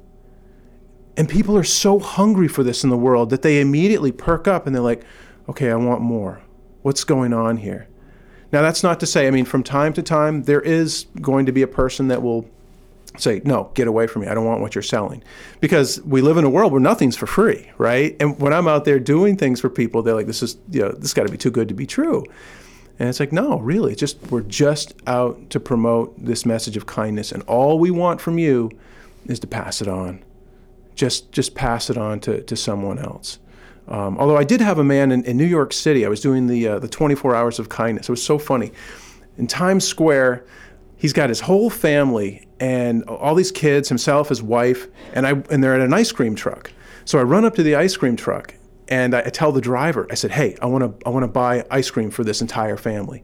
[1.17, 4.67] And people are so hungry for this in the world that they immediately perk up
[4.67, 5.03] and they're like,
[5.49, 6.43] okay, I want more.
[6.83, 7.87] What's going on here?
[8.51, 11.51] Now, that's not to say, I mean, from time to time, there is going to
[11.51, 12.47] be a person that will
[13.17, 14.27] say, no, get away from me.
[14.27, 15.23] I don't want what you're selling.
[15.59, 18.15] Because we live in a world where nothing's for free, right?
[18.19, 20.91] And when I'm out there doing things for people, they're like, this is, you know,
[20.91, 22.25] this got to be too good to be true.
[23.01, 27.31] And it's like, no, really, just we're just out to promote this message of kindness,
[27.31, 28.69] and all we want from you
[29.25, 30.23] is to pass it on.
[30.93, 33.39] Just just pass it on to, to someone else.
[33.87, 36.45] Um, although I did have a man in, in New York City, I was doing
[36.45, 38.07] the uh, the 24 hours of kindness.
[38.07, 38.71] It was so funny.
[39.35, 40.45] In Times Square,
[40.95, 45.63] he's got his whole family and all these kids, himself, his wife, and I and
[45.63, 46.71] they're at an ice cream truck.
[47.05, 48.53] So I run up to the ice cream truck
[48.91, 51.65] and I, tell the driver, I said, "Hey, I want to I want to buy
[51.71, 53.23] ice cream for this entire family,"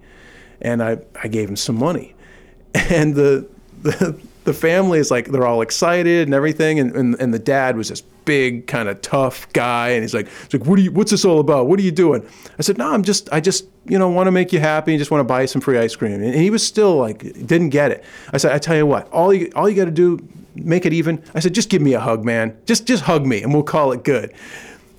[0.61, 2.15] and I I gave him some money,
[2.73, 3.47] and the
[3.83, 7.75] the the family is like they're all excited and everything, and and, and the dad
[7.75, 10.91] was this big kind of tough guy, and he's like, he's like, what are you?
[10.91, 11.67] What's this all about?
[11.67, 12.25] What are you doing?
[12.57, 14.99] I said, no, I'm just I just you know want to make you happy and
[14.99, 17.69] just want to buy you some free ice cream, and he was still like didn't
[17.69, 18.05] get it.
[18.31, 20.93] I said, I tell you what, all you all you got to do make it
[20.93, 21.21] even.
[21.35, 22.57] I said, just give me a hug, man.
[22.65, 24.33] Just just hug me, and we'll call it good.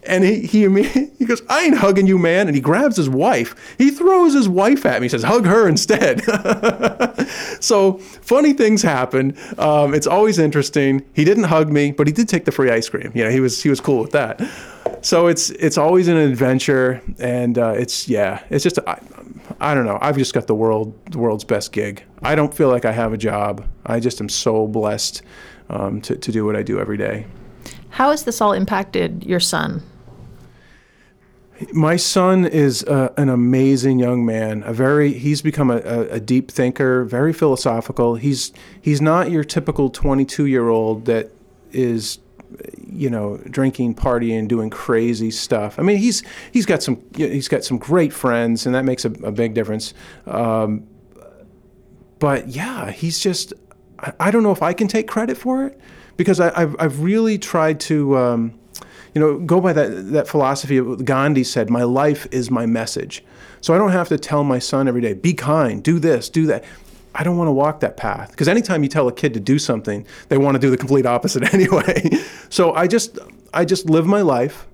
[0.04, 0.82] And he, he,
[1.18, 2.46] he goes, I ain't hugging you, man.
[2.46, 3.54] And he grabs his wife.
[3.78, 5.06] He throws his wife at me.
[5.06, 6.22] He says, hug her instead.
[7.60, 9.36] so funny things happen.
[9.58, 11.04] Um, it's always interesting.
[11.14, 13.12] He didn't hug me, but he did take the free ice cream.
[13.14, 14.40] You know, he was, he was cool with that.
[15.02, 17.02] So it's, it's always an adventure.
[17.18, 19.00] And uh, it's, yeah, it's just, I,
[19.60, 19.98] I don't know.
[20.00, 22.04] I've just got the world, the world's best gig.
[22.22, 23.66] I don't feel like I have a job.
[23.84, 25.22] I just am so blessed
[25.70, 27.26] um, to, to do what I do every day.
[27.98, 29.82] How has this all impacted your son?
[31.72, 34.62] My son is uh, an amazing young man.
[34.64, 38.14] A very he's become a, a, a, deep thinker, very philosophical.
[38.14, 41.32] He's he's not your typical 22 year old that
[41.72, 42.20] is
[42.86, 45.76] you know drinking, partying, doing crazy stuff.
[45.76, 46.22] I mean he's
[46.52, 49.92] he's got some he's got some great friends, and that makes a, a big difference.
[50.24, 50.86] Um,
[52.20, 53.54] but yeah, he's just
[53.98, 55.80] I, I, don't know if I can take credit for it
[56.18, 58.18] because I, have I've really tried to.
[58.18, 58.58] Um,
[59.14, 63.24] you know, go by that, that philosophy of Gandhi said, my life is my message.
[63.62, 66.46] So I don't have to tell my son every day, be kind, do this, do
[66.46, 66.62] that.
[67.14, 69.58] I don't want to walk that path because anytime you tell a kid to do
[69.58, 72.10] something, they want to do the complete opposite anyway.
[72.48, 73.18] so I just
[73.52, 74.66] I just live my life,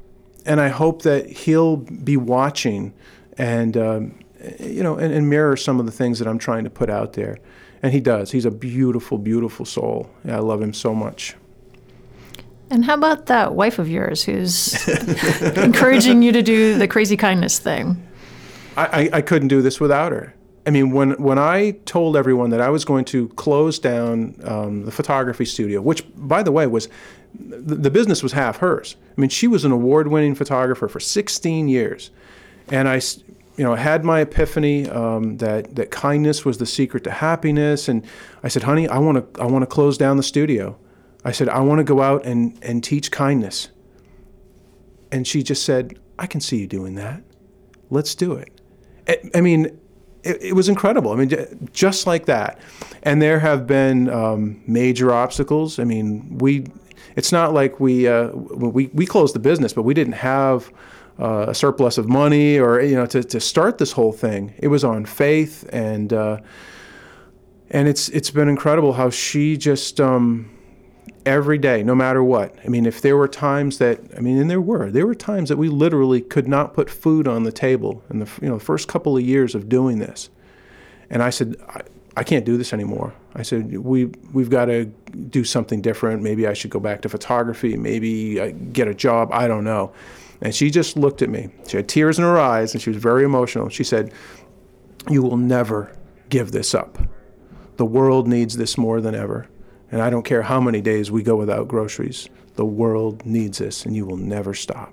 [0.45, 2.93] and I hope that he'll be watching,
[3.39, 4.19] and um,
[4.61, 7.15] you know, and, and, mirror some of the things that I'm trying to put out
[7.15, 7.39] there.
[7.85, 8.31] And he does.
[8.31, 10.09] He's a beautiful, beautiful soul.
[10.25, 11.35] Yeah, I love him so much.
[12.71, 14.89] And how about that wife of yours who's
[15.59, 18.03] encouraging you to do the crazy kindness thing?
[18.79, 20.35] I, I, I, couldn't do this without her.
[20.67, 24.87] I mean, when, when I told everyone that I was going to close down um,
[24.87, 26.89] the photography studio, which, by the way, was
[27.39, 28.97] the, the business was half hers.
[29.15, 32.11] I mean, she was an award winning photographer for 16 years.
[32.69, 33.03] And I,
[33.57, 37.89] you know, had my epiphany um, that, that kindness was the secret to happiness.
[37.89, 38.05] And
[38.43, 40.77] I said, honey, I want to I want to close down the studio.
[41.25, 43.71] I said, I want to go out and, and teach kindness.
[45.11, 47.23] And she just said, I can see you doing that.
[47.91, 48.61] Let's do it.
[49.09, 49.79] I, I mean,
[50.23, 51.13] it, it, was incredible.
[51.13, 52.59] I mean, just like that.
[53.05, 55.79] And there have been um, major obstacles.
[55.79, 56.67] I mean, we,
[57.17, 60.71] it's not like we, uh, we, we closed the business, but we didn't have
[61.19, 64.55] uh, a surplus of money or, you know, to, to start this whole thing.
[64.59, 66.41] It was on faith and, uh,
[67.71, 70.51] and it's, it's been incredible how she just, um,
[71.27, 72.55] every day, no matter what.
[72.65, 75.49] I mean, if there were times that, I mean, and there were, there were times
[75.49, 78.65] that we literally could not put food on the table in the you know the
[78.65, 80.31] first couple of years of doing this.
[81.11, 81.83] And I said, I,
[82.17, 83.15] I can't do this anymore.
[83.35, 86.23] I said, we we've got to do something different.
[86.23, 87.77] Maybe I should go back to photography.
[87.77, 89.31] Maybe I get a job.
[89.33, 89.93] I don't know.
[90.45, 91.49] And she just looked at me.
[91.67, 93.69] She had tears in her eyes, and she was very emotional.
[93.69, 94.13] She said,
[95.11, 95.97] "You will never
[96.29, 96.99] give this up.
[97.77, 99.49] The world needs this more than ever."
[99.91, 103.85] And I don't care how many days we go without groceries, the world needs this
[103.85, 104.93] and you will never stop.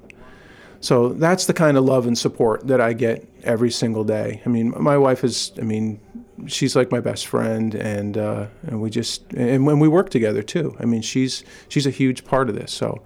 [0.80, 4.42] So that's the kind of love and support that I get every single day.
[4.46, 6.00] I mean, my wife is, I mean,
[6.48, 10.42] she's like my best friend, and uh, and we just and when we work together
[10.42, 10.76] too.
[10.80, 12.72] I mean, she's she's a huge part of this.
[12.72, 13.04] So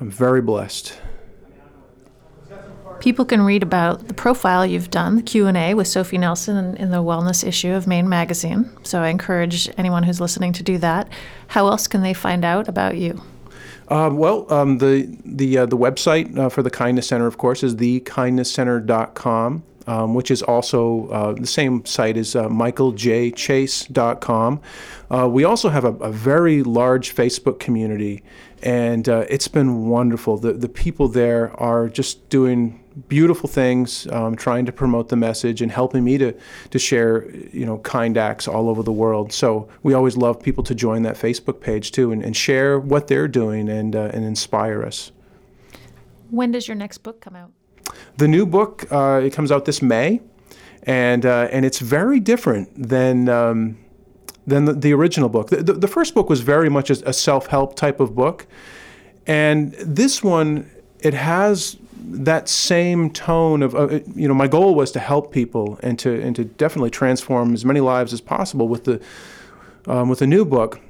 [0.00, 0.96] I'm very blessed.
[3.00, 7.02] People can read about the profile you've done, the Q&A with Sophie Nelson in the
[7.02, 8.70] wellness issue of Maine Magazine.
[8.82, 11.08] So I encourage anyone who's listening to do that.
[11.48, 13.20] How else can they find out about you?
[13.88, 17.62] Uh, well, um, the the uh, the website uh, for the Kindness Center, of course,
[17.62, 24.60] is thekindnesscenter.com, um, which is also uh, the same site as uh, michaeljchase.com.
[25.08, 28.24] Uh, we also have a, a, very large Facebook community,
[28.60, 30.36] and uh, it's been wonderful.
[30.36, 35.60] The the people there are just doing beautiful things, um, trying to promote the message
[35.62, 36.34] and helping me to
[36.70, 39.32] to share you know kind acts all over the world.
[39.32, 43.08] So we always love people to join that Facebook page too and, and share what
[43.08, 45.12] they're doing and uh, and inspire us.
[46.30, 47.52] When does your next book come out?
[48.16, 50.20] The new book uh, it comes out this May,
[50.84, 53.28] and uh, and it's very different than.
[53.28, 53.78] Um,
[54.48, 55.50] than the, the, original book.
[55.50, 58.46] The, the, the, first book was very much a, a self help type of book.
[59.26, 60.70] And this one,
[61.00, 61.76] it has
[62.08, 66.20] that same tone of uh, you know my goal was to help people and to
[66.22, 69.00] and to definitely transform as many lives as possible with the
[69.86, 70.80] um, with the new book.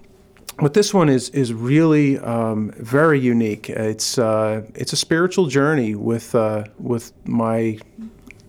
[0.59, 3.71] But this one is is really um, very unique.
[3.71, 7.79] It's uh, it's a spiritual journey with uh, with my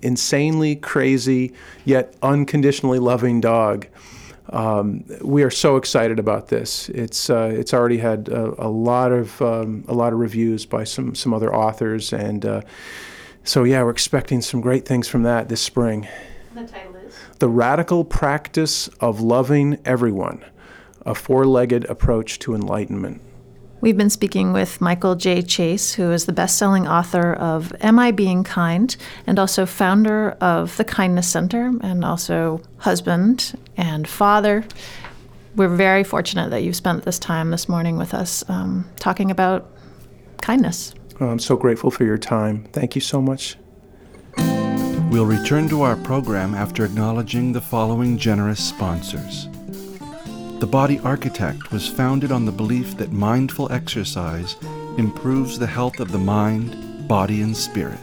[0.01, 1.53] insanely crazy
[1.86, 3.88] yet unconditionally loving dog.
[4.50, 6.89] Um, we are so excited about this.
[6.89, 10.84] It's uh, it's already had a, a lot of um, a lot of reviews by
[10.86, 12.62] some some other authors, and uh,
[13.43, 16.08] so yeah, we're expecting some great things from that this spring.
[16.56, 20.45] The title is The Radical Practice of Loving Everyone:
[21.06, 23.22] A Four-Legged Approach to Enlightenment.
[23.80, 25.43] We've been speaking with Michael J.
[25.43, 28.97] Chase, who is the best selling author of Am I Being Kind
[29.28, 34.65] and also founder of the Kindness Center and also husband and father.
[35.55, 39.71] We're very fortunate that you've spent this time this morning with us um, talking about
[40.41, 40.95] kindness.
[41.19, 42.67] Oh, I'm so grateful for your time.
[42.73, 43.57] Thank you so much.
[45.11, 49.47] We'll return to our program after acknowledging the following generous sponsors.
[50.60, 54.55] The Body Architect was founded on the belief that mindful exercise
[54.97, 57.99] improves the health of the mind, body, and spirit.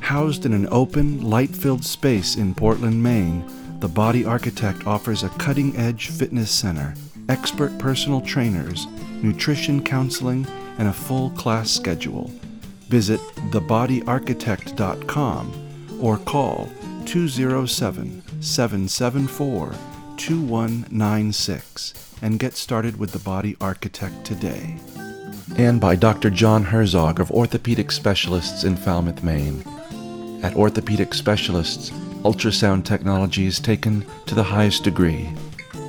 [0.00, 3.42] Housed in an open, light filled space in Portland, Maine,
[3.80, 6.92] the Body Architect offers a cutting edge fitness center,
[7.30, 8.86] expert personal trainers,
[9.22, 10.46] nutrition counseling,
[10.76, 12.30] and a full class schedule.
[12.90, 13.18] Visit
[13.50, 16.68] thebodyarchitect.com or call
[17.06, 19.74] 207 774
[20.22, 24.76] 2196 and get started with the Body Architect today.
[25.56, 26.30] And by Dr.
[26.30, 29.64] John Herzog of Orthopedic Specialists in Falmouth, Maine.
[30.44, 31.90] At Orthopedic Specialists,
[32.22, 35.28] ultrasound technology is taken to the highest degree.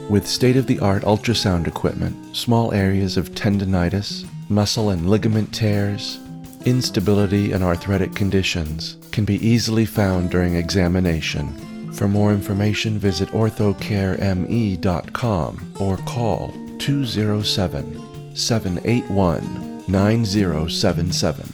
[0.10, 6.20] With state of the art ultrasound equipment, small areas of tendonitis, muscle and ligament tears,
[6.66, 11.73] instability, and arthritic conditions can be easily found during examination.
[11.94, 21.54] For more information, visit orthocareme.com or call 207 781 9077.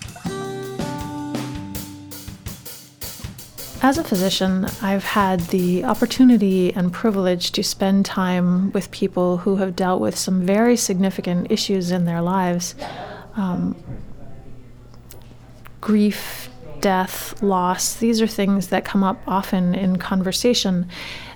[3.81, 9.55] As a physician, I've had the opportunity and privilege to spend time with people who
[9.57, 12.75] have dealt with some very significant issues in their lives
[13.35, 13.75] um,
[15.81, 16.38] grief,
[16.81, 17.95] death, loss.
[17.95, 20.89] These are things that come up often in conversation.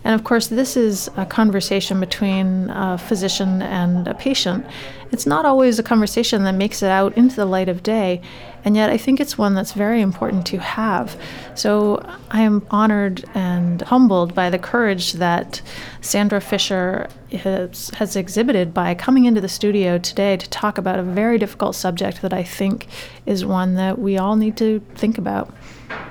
[0.04, 4.66] And of course, this is a conversation between a physician and a patient.
[5.12, 8.22] It's not always a conversation that makes it out into the light of day,
[8.66, 11.16] and yet I think it's one that's very important to have.
[11.56, 15.62] So I am honored and humbled by the courage that
[16.01, 21.04] Sandra Fisher has, has exhibited by coming into the studio today to talk about a
[21.04, 22.88] very difficult subject that I think
[23.26, 25.54] is one that we all need to think about.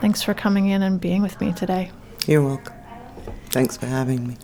[0.01, 1.91] Thanks for coming in and being with me today.
[2.27, 2.82] You're welcome.
[3.53, 4.37] Thanks for having me.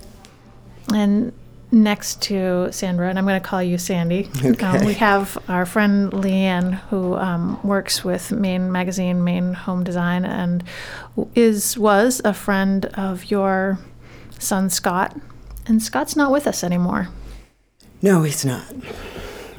[0.94, 1.32] And
[1.70, 4.64] next to Sandra, and I'm going to call you Sandy, Okay.
[4.64, 10.24] um, we have our friend Leanne, who um, works with Maine Magazine, Maine Home Design,
[10.24, 10.64] and
[11.34, 13.78] is was a friend of your
[14.38, 15.16] son Scott.
[15.66, 17.08] And Scott's not with us anymore.
[18.00, 18.64] No, he's not.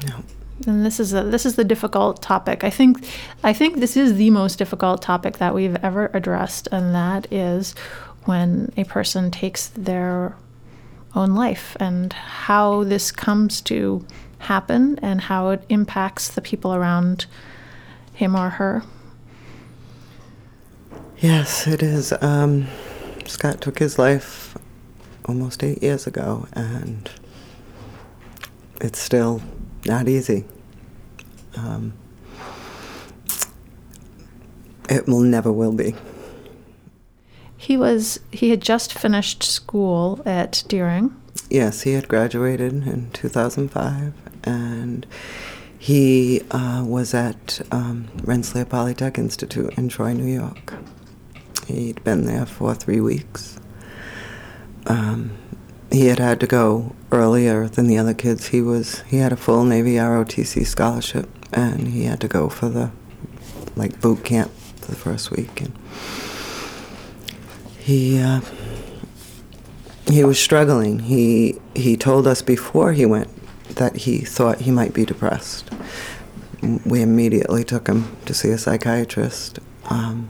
[0.06, 0.24] No.
[0.66, 2.64] And this is a, this is the difficult topic.
[2.64, 3.06] I think
[3.44, 7.74] I think this is the most difficult topic that we've ever addressed, and that is
[8.30, 10.36] when a person takes their
[11.16, 14.06] own life and how this comes to
[14.38, 17.26] happen and how it impacts the people around
[18.14, 18.84] him or her.
[21.18, 22.12] Yes, it is.
[22.20, 22.68] Um,
[23.26, 24.56] Scott took his life
[25.24, 27.10] almost eight years ago, and
[28.80, 29.42] it's still
[29.86, 30.44] not easy.
[31.56, 31.94] Um,
[34.88, 35.96] it will never will be.
[37.70, 41.14] He was he had just finished school at Deering.
[41.48, 44.12] Yes, he had graduated in 2005,
[44.42, 45.06] and
[45.78, 50.74] he uh, was at um, Rensselaer Polytech Institute in Troy, New York.
[51.68, 53.60] He'd been there for three weeks.
[54.88, 55.38] Um,
[55.92, 58.48] he had had to go earlier than the other kids.
[58.48, 62.68] He was he had a full Navy ROTC scholarship, and he had to go for
[62.68, 62.90] the
[63.76, 64.50] like boot camp
[64.80, 65.60] for the first week.
[65.60, 65.72] And
[67.80, 68.40] he uh,
[70.06, 71.00] he was struggling.
[71.00, 73.28] He he told us before he went
[73.76, 75.70] that he thought he might be depressed.
[76.84, 79.58] We immediately took him to see a psychiatrist.
[79.88, 80.28] Um,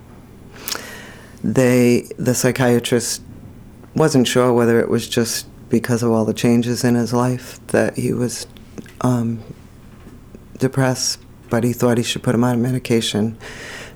[1.42, 3.22] they the psychiatrist
[3.94, 7.96] wasn't sure whether it was just because of all the changes in his life that
[7.96, 8.46] he was
[9.00, 9.42] um,
[10.58, 13.36] depressed, but he thought he should put him on medication,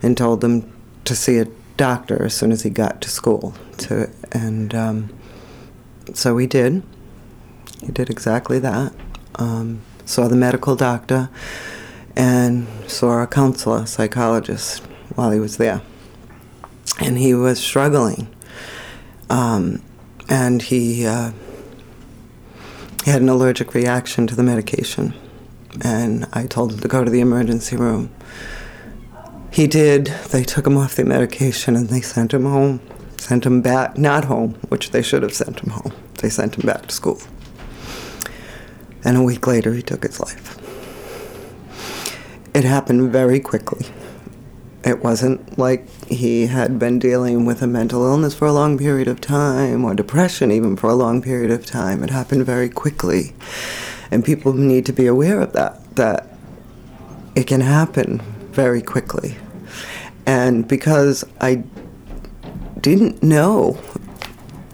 [0.03, 0.73] and told him
[1.05, 1.47] to see a
[1.77, 3.55] doctor as soon as he got to school.
[3.79, 5.11] To and um,
[6.13, 6.83] so he did.
[7.81, 8.93] He did exactly that.
[9.37, 11.31] Um, saw the medical doctor
[12.17, 14.83] and saw a counselor, psychologist,
[15.15, 15.83] while he was there.
[17.01, 18.29] And he was struggling.
[19.29, 19.83] Um,
[20.29, 21.33] and he, uh,
[23.05, 25.15] he had an allergic reaction to the medication.
[25.83, 28.15] And I told him to go to the emergency room.
[29.55, 30.07] He did.
[30.33, 32.81] They took him off the medication and they sent him home.
[33.19, 35.93] Sent him back, not home, which they should have sent him home.
[36.15, 37.21] They sent him back to school.
[39.05, 40.59] And a week later, he took his life.
[42.53, 43.87] It happened very quickly.
[44.85, 49.07] It wasn't like he had been dealing with a mental illness for a long period
[49.07, 52.03] of time or depression even for a long period of time.
[52.03, 53.35] It happened very quickly.
[54.11, 56.37] And people need to be aware of that, that
[57.37, 59.37] it can happen very quickly.
[60.27, 61.65] And because I
[62.81, 63.79] didn't know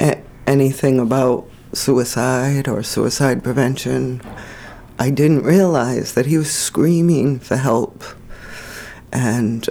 [0.00, 4.20] a- anything about suicide or suicide prevention.
[4.98, 8.02] I didn't realize that he was screaming for help.
[9.12, 9.68] And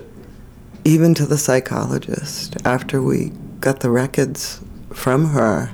[0.84, 4.62] even to the psychologist, after we got the records
[4.94, 5.72] from her,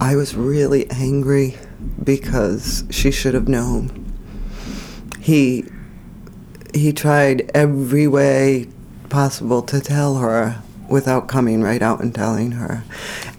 [0.00, 1.56] I was really angry
[2.02, 4.04] because she should have known.
[5.20, 5.64] He
[6.76, 8.68] he tried every way
[9.08, 12.84] possible to tell her without coming right out and telling her.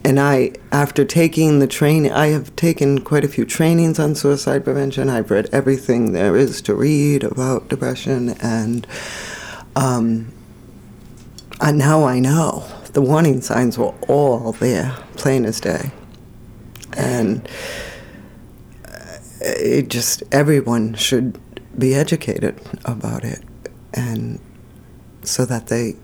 [0.04, 4.64] And I, after taking the training, I have taken quite a few trainings on suicide
[4.64, 5.10] prevention.
[5.10, 8.86] I've read everything there is to read about depression, and
[9.76, 10.34] um,
[11.60, 15.92] and now I know the warning signs were all there, plain as day.
[16.94, 17.48] And
[18.86, 21.40] uh, it just, everyone should
[21.78, 23.44] be educated about it,
[23.94, 24.40] and
[25.24, 25.96] so that they,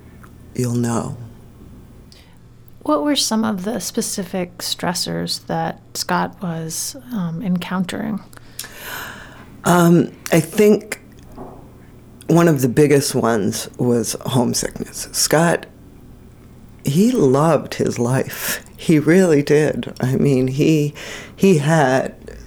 [0.56, 1.18] you'll know.
[2.84, 8.22] What were some of the specific stressors that Scott was um, encountering?
[9.64, 11.02] Um, I think
[12.28, 15.08] one of the biggest ones was homesickness.
[15.12, 15.66] Scott,
[16.84, 18.66] he loved his life.
[18.84, 19.94] He really did.
[20.02, 20.94] I mean, he
[21.38, 22.38] he had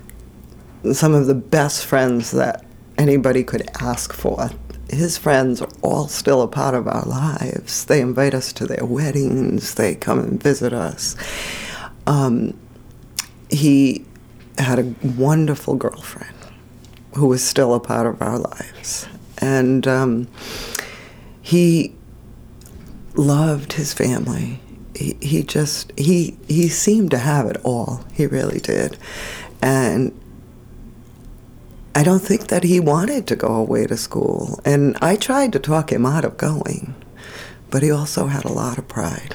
[0.93, 2.66] some of the best friends that
[2.99, 4.51] anybody could ask for.
[4.89, 7.85] His friends are all still a part of our lives.
[7.85, 9.75] They invite us to their weddings.
[9.75, 11.17] They come and visit us.
[12.07, 12.57] Um,
[13.51, 14.05] he
[14.59, 16.35] had a wonderful girlfriend
[17.15, 19.09] who was still a part of our lives.
[19.39, 20.29] And um,
[21.43, 21.95] he
[23.15, 24.61] loved his family.
[24.95, 28.05] He, he just, he, he seemed to have it all.
[28.13, 28.97] He really did.
[29.61, 30.19] And
[31.97, 34.61] I don't think that he wanted to go away to school.
[34.67, 36.95] And I tried to talk him out of going,
[37.71, 39.35] but he also had a lot of pride.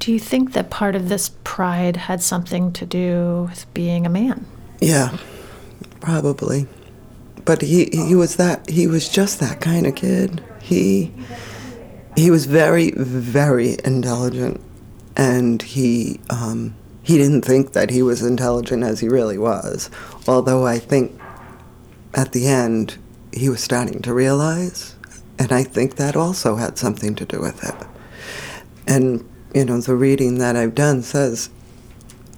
[0.00, 4.10] Do you think that part of this pride had something to do with being a
[4.10, 4.44] man?
[4.82, 5.16] Yeah,
[6.00, 6.66] probably.
[7.46, 10.44] But he he was that he was just that kind of kid.
[10.60, 11.10] He
[12.16, 14.60] he was very very intelligent,
[15.16, 19.90] and he um, he didn't think that he was intelligent as he really was.
[20.28, 21.19] Although I think
[22.14, 22.98] at the end
[23.32, 24.96] he was starting to realize,
[25.38, 27.74] and I think that also had something to do with it.
[28.86, 31.50] And you know the reading that I've done says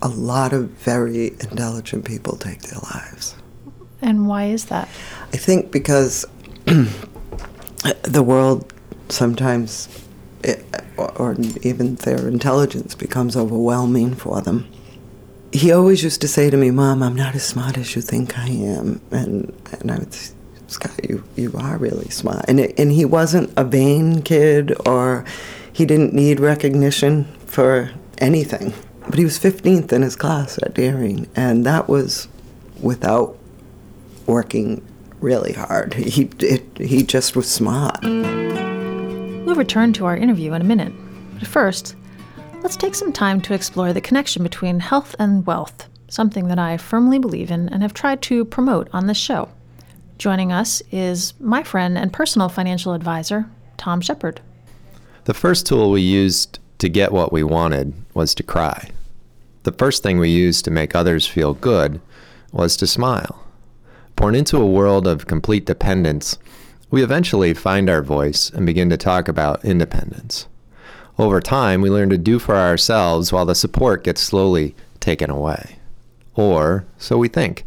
[0.00, 3.36] a lot of very intelligent people take their lives.
[4.00, 4.88] And why is that?
[5.32, 6.26] I think because
[6.64, 8.72] the world
[9.08, 9.88] sometimes,
[10.42, 10.64] it,
[10.96, 14.66] or even their intelligence, becomes overwhelming for them.
[15.52, 18.38] He always used to say to me, "Mom, I'm not as smart as you think
[18.38, 20.12] I am," and and I would.
[20.14, 20.34] Say,
[20.72, 22.46] Scott, you, you are really smart.
[22.48, 25.24] And, it, and he wasn't a vain kid or
[25.72, 28.72] he didn't need recognition for anything.
[29.06, 32.28] But he was 15th in his class at Deering, and that was
[32.80, 33.36] without
[34.26, 34.82] working
[35.20, 35.94] really hard.
[35.94, 37.98] He it, he just was smart.
[38.02, 40.92] We'll return to our interview in a minute.
[41.38, 41.96] But first,
[42.62, 46.76] let's take some time to explore the connection between health and wealth, something that I
[46.76, 49.48] firmly believe in and have tried to promote on this show.
[50.16, 53.46] Joining us is my friend and personal financial advisor,
[53.78, 54.40] Tom Shepherd.
[55.24, 58.90] The first tool we used to get what we wanted was to cry.
[59.64, 62.00] The first thing we used to make others feel good
[62.52, 63.44] was to smile.
[64.14, 66.38] Born into a world of complete dependence,
[66.90, 70.46] we eventually find our voice and begin to talk about independence.
[71.22, 75.76] Over time, we learn to do for ourselves while the support gets slowly taken away.
[76.34, 77.62] Or so we think.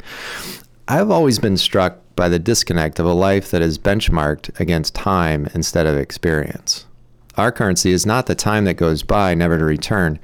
[0.90, 5.48] I've always been struck by the disconnect of a life that is benchmarked against time
[5.54, 6.86] instead of experience.
[7.38, 10.20] Our currency is not the time that goes by, never to return,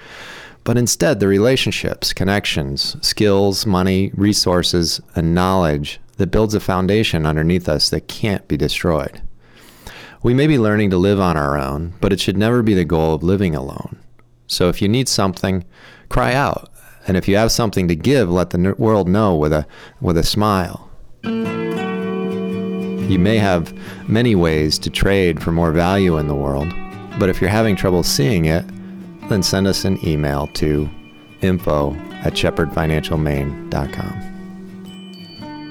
[0.66, 7.70] but instead the relationships, connections, skills, money, resources, and knowledge that builds a foundation underneath
[7.70, 9.22] us that can't be destroyed.
[10.24, 12.86] We may be learning to live on our own, but it should never be the
[12.86, 13.98] goal of living alone.
[14.46, 15.66] So if you need something,
[16.10, 16.70] cry out.
[17.08, 19.66] And if you have something to give, let the world know with a,
[20.00, 20.92] with a smile.
[21.24, 23.74] You may have
[24.08, 26.72] many ways to trade for more value in the world,
[27.18, 28.64] but if you're having trouble seeing it,
[29.28, 30.88] then send us an email to
[31.42, 34.31] info at shepherdfinancialmaine.com.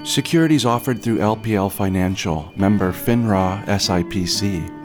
[0.05, 4.77] Securities offered through LPL Financial, member FINRA SIPC.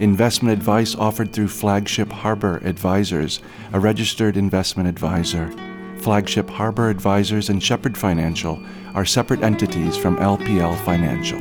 [0.00, 3.40] Investment advice offered through Flagship Harbor Advisors,
[3.72, 5.54] a registered investment advisor.
[6.00, 8.60] Flagship Harbor Advisors and Shepherd Financial
[8.94, 11.40] are separate entities from LPL Financial.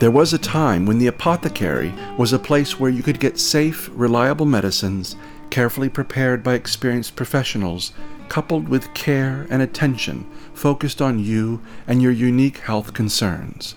[0.00, 3.88] There was a time when the apothecary was a place where you could get safe,
[3.92, 5.14] reliable medicines,
[5.50, 7.92] carefully prepared by experienced professionals,
[8.28, 13.76] coupled with care and attention focused on you and your unique health concerns.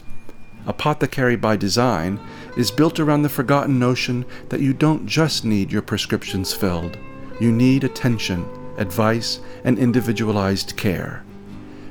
[0.67, 2.19] Apothecary by Design
[2.55, 6.99] is built around the forgotten notion that you don't just need your prescriptions filled,
[7.39, 8.45] you need attention,
[8.77, 11.23] advice, and individualized care.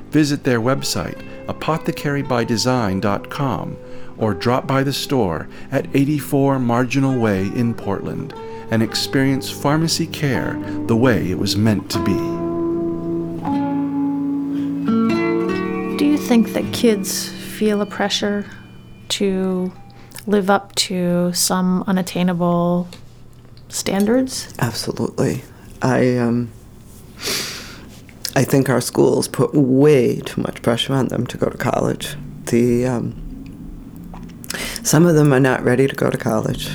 [0.09, 3.77] Visit their website, apothecarybydesign.com,
[4.17, 8.33] or drop by the store at 84 Marginal Way in Portland
[8.71, 10.57] and experience pharmacy care
[10.87, 12.50] the way it was meant to be.
[16.21, 18.45] Think that kids feel a pressure
[19.09, 19.71] to
[20.27, 22.87] live up to some unattainable
[23.69, 24.53] standards?
[24.59, 25.43] Absolutely.
[25.81, 26.51] I um,
[28.35, 32.15] I think our schools put way too much pressure on them to go to college.
[32.45, 33.13] The um,
[34.83, 36.69] some of them are not ready to go to college,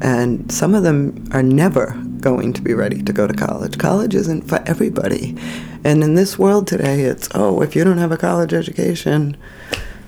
[0.00, 3.78] and some of them are never going to be ready to go to college.
[3.78, 5.36] College isn't for everybody,
[5.84, 9.36] and in this world today, it's oh, if you don't have a college education,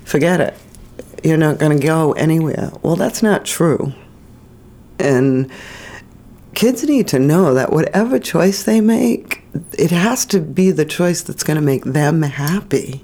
[0.05, 0.55] forget it.
[1.23, 2.71] You're not going to go anywhere.
[2.83, 3.93] Well, that's not true,
[4.99, 5.51] and
[6.55, 9.43] kids need to know that whatever choice they make,
[9.79, 13.03] it has to be the choice that's going to make them happy,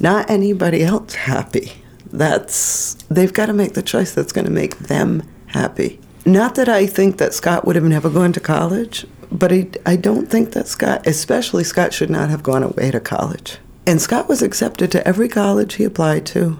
[0.00, 1.72] not anybody else happy.
[2.12, 6.00] That's they've got to make the choice that's going to make them happy.
[6.26, 9.96] Not that I think that Scott would have never gone to college, but I, I
[9.96, 13.58] don't think that Scott, especially Scott, should not have gone away to college.
[13.86, 16.58] And Scott was accepted to every college he applied to.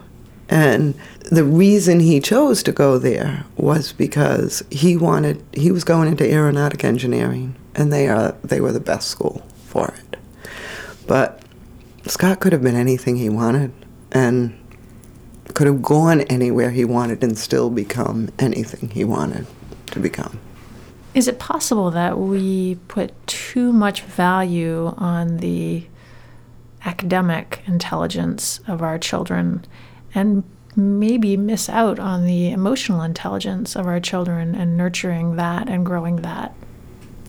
[0.48, 0.94] And
[1.30, 6.28] the reason he chose to go there was because he wanted he was going into
[6.28, 10.16] aeronautic engineering and they are they were the best school for it.
[11.06, 11.42] But
[12.06, 13.72] Scott could have been anything he wanted
[14.10, 14.58] and
[15.54, 19.46] could have gone anywhere he wanted and still become anything he wanted
[19.86, 20.38] to become.
[21.14, 25.86] Is it possible that we put too much value on the
[26.84, 29.64] academic intelligence of our children
[30.14, 30.44] and
[30.76, 36.16] maybe miss out on the emotional intelligence of our children and nurturing that and growing
[36.16, 36.54] that.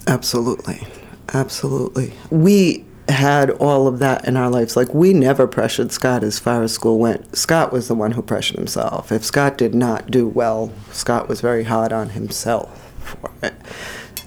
[0.08, 0.88] Absolutely.
[1.34, 2.14] Absolutely.
[2.30, 4.76] We had all of that in our lives.
[4.76, 7.36] Like, we never pressured Scott as far as school went.
[7.36, 9.12] Scott was the one who pressured himself.
[9.12, 13.54] If Scott did not do well, Scott was very hard on himself for it.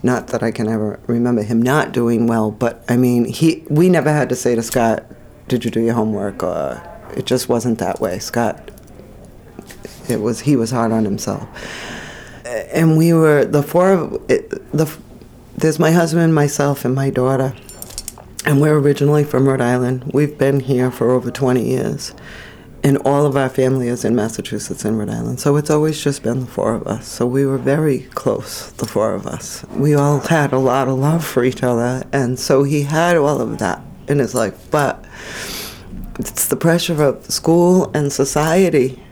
[0.02, 3.88] Not that I can ever remember him not doing well, but I mean, he we
[3.88, 5.04] never had to say to Scott,
[5.48, 6.82] "Did you do your homework?" or
[7.16, 8.18] it just wasn't that way.
[8.18, 8.70] Scott
[10.08, 11.48] it was he was hard on himself.
[12.46, 14.94] And we were the four of it, the
[15.56, 17.54] there's my husband, myself, and my daughter.
[18.46, 20.10] And we're originally from Rhode Island.
[20.12, 22.14] We've been here for over 20 years.
[22.82, 25.40] And all of our family is in Massachusetts and Rhode Island.
[25.40, 27.08] So it's always just been the four of us.
[27.08, 29.64] So we were very close, the four of us.
[29.70, 32.04] We all had a lot of love for each other.
[32.12, 34.70] And so he had all of that in his life.
[34.70, 35.02] But
[36.18, 39.02] it's the pressure of school and society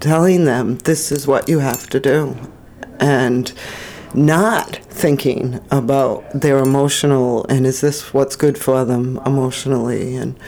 [0.00, 2.34] telling them this is what you have to do.
[2.98, 3.52] And
[4.14, 10.16] not thinking about their emotional and is this what's good for them emotionally?
[10.16, 10.38] And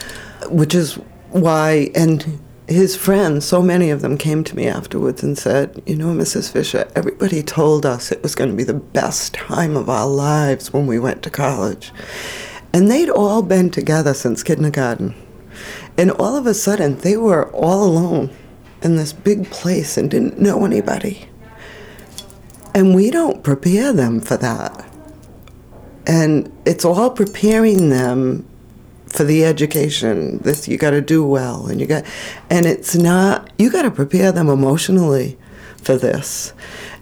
[0.51, 0.95] which is
[1.31, 5.97] why and his friends so many of them came to me afterwards and said you
[5.97, 9.89] know mrs fisher everybody told us it was going to be the best time of
[9.89, 11.93] our lives when we went to college.
[12.73, 15.15] And they'd all been together since kindergarten.
[15.97, 18.31] And all of a sudden they were all alone
[18.83, 21.29] in this big place and didn't know anybody
[22.75, 24.85] and we don't prepare them for that.
[26.07, 28.47] And it's all preparing them
[29.07, 30.39] for the education.
[30.39, 32.05] This you got to do well, and you got,
[32.51, 33.51] and it's not.
[33.59, 35.39] You got to prepare them emotionally
[35.77, 36.53] for this.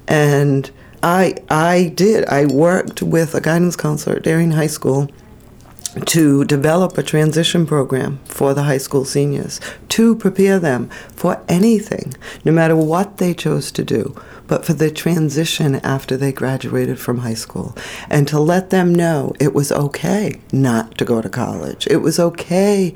[0.08, 0.70] And
[1.02, 2.24] I I did.
[2.26, 5.08] I worked with a guidance counselor at High School
[6.04, 12.12] to develop a transition program for the high school seniors to prepare them for anything,
[12.44, 14.14] no matter what they chose to do,
[14.48, 17.76] but for the transition after they graduated from high school,
[18.08, 21.86] and to let them know it was okay not to go to college.
[21.88, 22.94] It was okay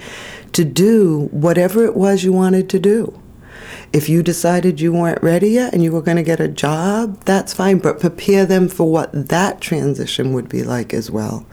[0.52, 3.20] to do whatever it was you wanted to do.
[3.92, 7.24] If you decided you weren't ready yet and you were going to get a job,
[7.24, 11.44] that's fine, but prepare them for what that transition would be like as well.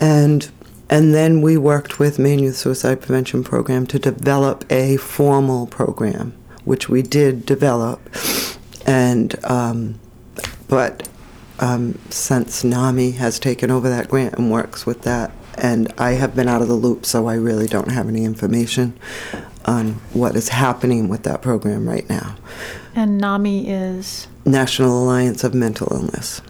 [0.00, 0.50] And
[0.90, 6.34] and then we worked with Maine Youth Suicide Prevention Program to develop a formal program,
[6.64, 8.00] which we did develop.
[8.86, 10.00] And um,
[10.68, 11.08] but
[11.60, 16.34] um, since NAMI has taken over that grant and works with that, and I have
[16.34, 18.98] been out of the loop, so I really don't have any information
[19.64, 22.36] on what is happening with that program right now.
[22.94, 26.42] And NAMI is National Alliance of Mental Illness.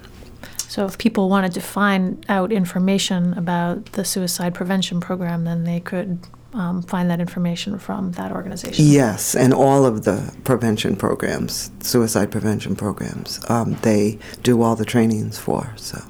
[0.56, 5.80] so if people wanted to find out information about the suicide prevention program, then they
[5.80, 6.20] could
[6.52, 8.84] um, find that information from that organization.
[8.86, 14.84] Yes, and all of the prevention programs, suicide prevention programs, um, they do all the
[14.84, 15.72] trainings for.
[15.76, 16.02] So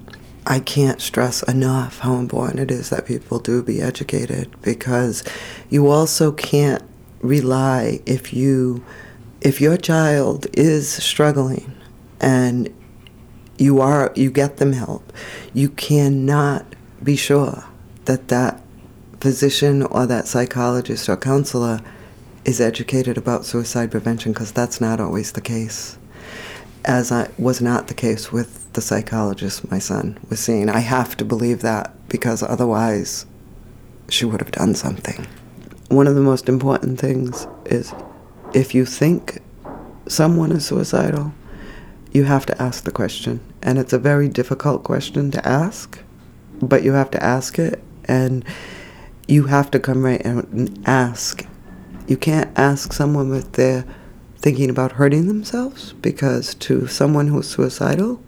[0.47, 5.23] I can't stress enough how important it is that people do be educated because
[5.71, 6.83] you also can't
[7.21, 8.85] rely if you
[9.41, 11.73] if your child is struggling
[12.21, 12.73] and
[13.59, 15.13] you are you get them help
[15.55, 16.67] you cannot
[17.03, 17.65] be sure
[18.07, 18.62] that that
[19.23, 21.81] physician or that psychologist or counselor
[22.45, 25.97] is educated about suicide prevention because that's not always the case.
[26.85, 31.17] As I was not the case with the psychologist my son was seeing I have
[31.19, 33.25] to believe that because otherwise
[34.09, 35.25] she would have done something.
[35.89, 37.95] One of the most important things is
[38.53, 39.39] if you think
[40.09, 41.33] someone is suicidal
[42.11, 43.39] you have to ask the question.
[43.63, 46.01] And it's a very difficult question to ask,
[46.61, 47.81] but you have to ask it.
[48.05, 48.45] And
[49.29, 51.47] you have to come right and ask.
[52.07, 53.85] You can't ask someone if they're
[54.37, 58.23] thinking about hurting themselves because to someone who's suicidal,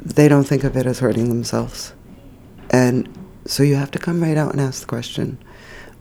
[0.00, 1.94] they don't think of it as hurting themselves.
[2.70, 3.08] And
[3.46, 5.38] so you have to come right out and ask the question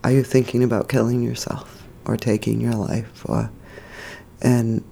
[0.03, 3.23] Are you thinking about killing yourself or taking your life?
[3.29, 3.51] Or,
[4.41, 4.83] and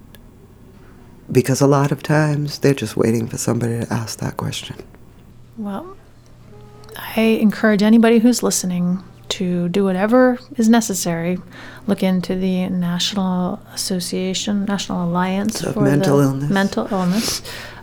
[1.30, 4.76] because a lot of times they're just waiting for somebody to ask that question.
[5.56, 5.96] Well,
[6.96, 11.38] I encourage anybody who's listening to do whatever is necessary.
[11.86, 16.50] Look into the National Association, National Alliance Of for mental the illness.
[16.50, 17.42] mental illness,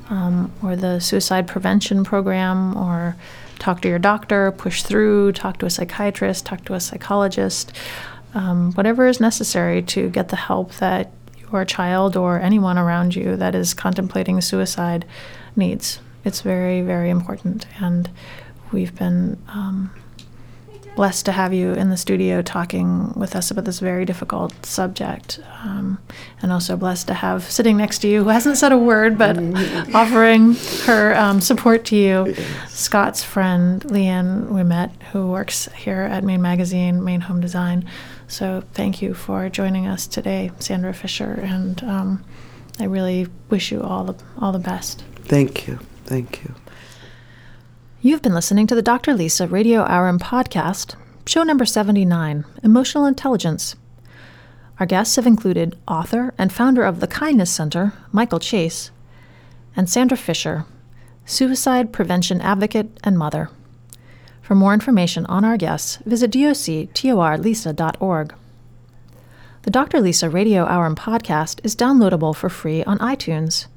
[0.09, 3.15] um, or the suicide prevention program, or
[3.57, 7.73] talk to your doctor, push through, talk to a psychiatrist, talk to a psychologist,
[8.33, 11.11] um, whatever is necessary to get the help that
[11.51, 15.03] your child or anyone around you that is contemplating suicide
[15.55, 15.99] needs.
[16.23, 17.65] It's very, very important.
[17.79, 18.09] And
[18.71, 19.91] we've been um,
[20.99, 25.39] blessed to have you in the studio talking with us about this very difficult subject.
[25.63, 25.97] Um,
[26.41, 29.37] and also blessed to have sitting next to you, who hasn't said a word, but
[29.95, 30.55] offering
[30.85, 32.35] her um, support to you,
[32.67, 37.89] Scott's friend, Leanne Wimet, who works here at Maine Magazine, Maine Home Design.
[38.27, 41.39] So thank you for joining us today, Sandra Fisher.
[41.41, 42.25] And um,
[42.77, 45.05] I really wish you all the, all the best.
[45.23, 45.79] Thank you.
[46.03, 46.55] Thank you.
[48.01, 49.13] You've been listening to the Dr.
[49.13, 50.95] Lisa Radio Hour and Podcast,
[51.25, 53.75] show number 79 Emotional Intelligence.
[54.79, 58.91] Our guests have included author and founder of the Kindness Center, Michael Chase,
[59.75, 60.63] and Sandra Fisher,
[61.25, 63.49] suicide prevention advocate and mother.
[64.41, 68.33] For more information on our guests, visit doctorlisa.org.
[69.63, 69.99] The Dr.
[69.99, 73.67] Lisa Radio Hour and Podcast is downloadable for free on iTunes.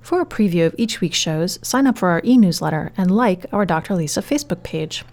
[0.00, 3.46] For a preview of each week's shows, sign up for our e newsletter and like
[3.52, 3.94] our Dr.
[3.94, 5.04] Lisa Facebook page.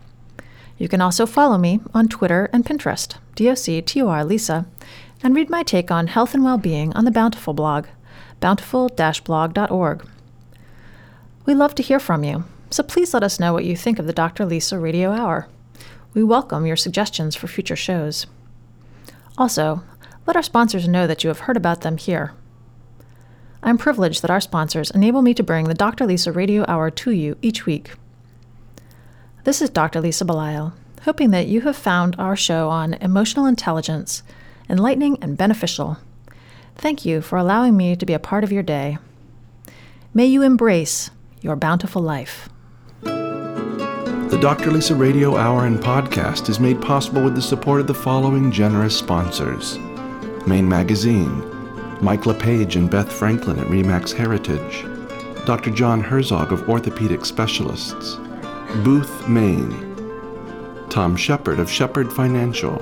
[0.77, 4.65] You can also follow me on Twitter and Pinterest, DOC Lisa,
[5.23, 7.88] and read my take on health and well being on the Bountiful blog,
[8.39, 10.07] bountiful blog.org.
[11.45, 14.07] We love to hear from you, so please let us know what you think of
[14.07, 14.45] the Dr.
[14.45, 15.47] Lisa Radio Hour.
[16.13, 18.25] We welcome your suggestions for future shows.
[19.38, 19.83] Also,
[20.25, 22.33] let our sponsors know that you have heard about them here.
[23.66, 26.05] I'm privileged that our sponsors enable me to bring the Dr.
[26.05, 27.93] Lisa Radio Hour to you each week.
[29.43, 30.01] This is Dr.
[30.01, 34.22] Lisa Belisle, hoping that you have found our show on emotional intelligence
[34.70, 35.97] enlightening and beneficial.
[36.76, 38.99] Thank you for allowing me to be a part of your day.
[40.13, 41.09] May you embrace
[41.41, 42.47] your bountiful life.
[43.01, 44.70] The Dr.
[44.70, 48.95] Lisa Radio Hour and Podcast is made possible with the support of the following generous
[48.95, 49.80] sponsors
[50.45, 51.55] Maine Magazine,
[52.01, 54.85] Mike LePage and Beth Franklin at Remax Heritage,
[55.45, 55.71] Dr.
[55.71, 58.15] John Herzog of Orthopedic Specialists,
[58.83, 59.93] Booth, Maine,
[60.89, 62.75] Tom Shepherd of Shepherd Financial,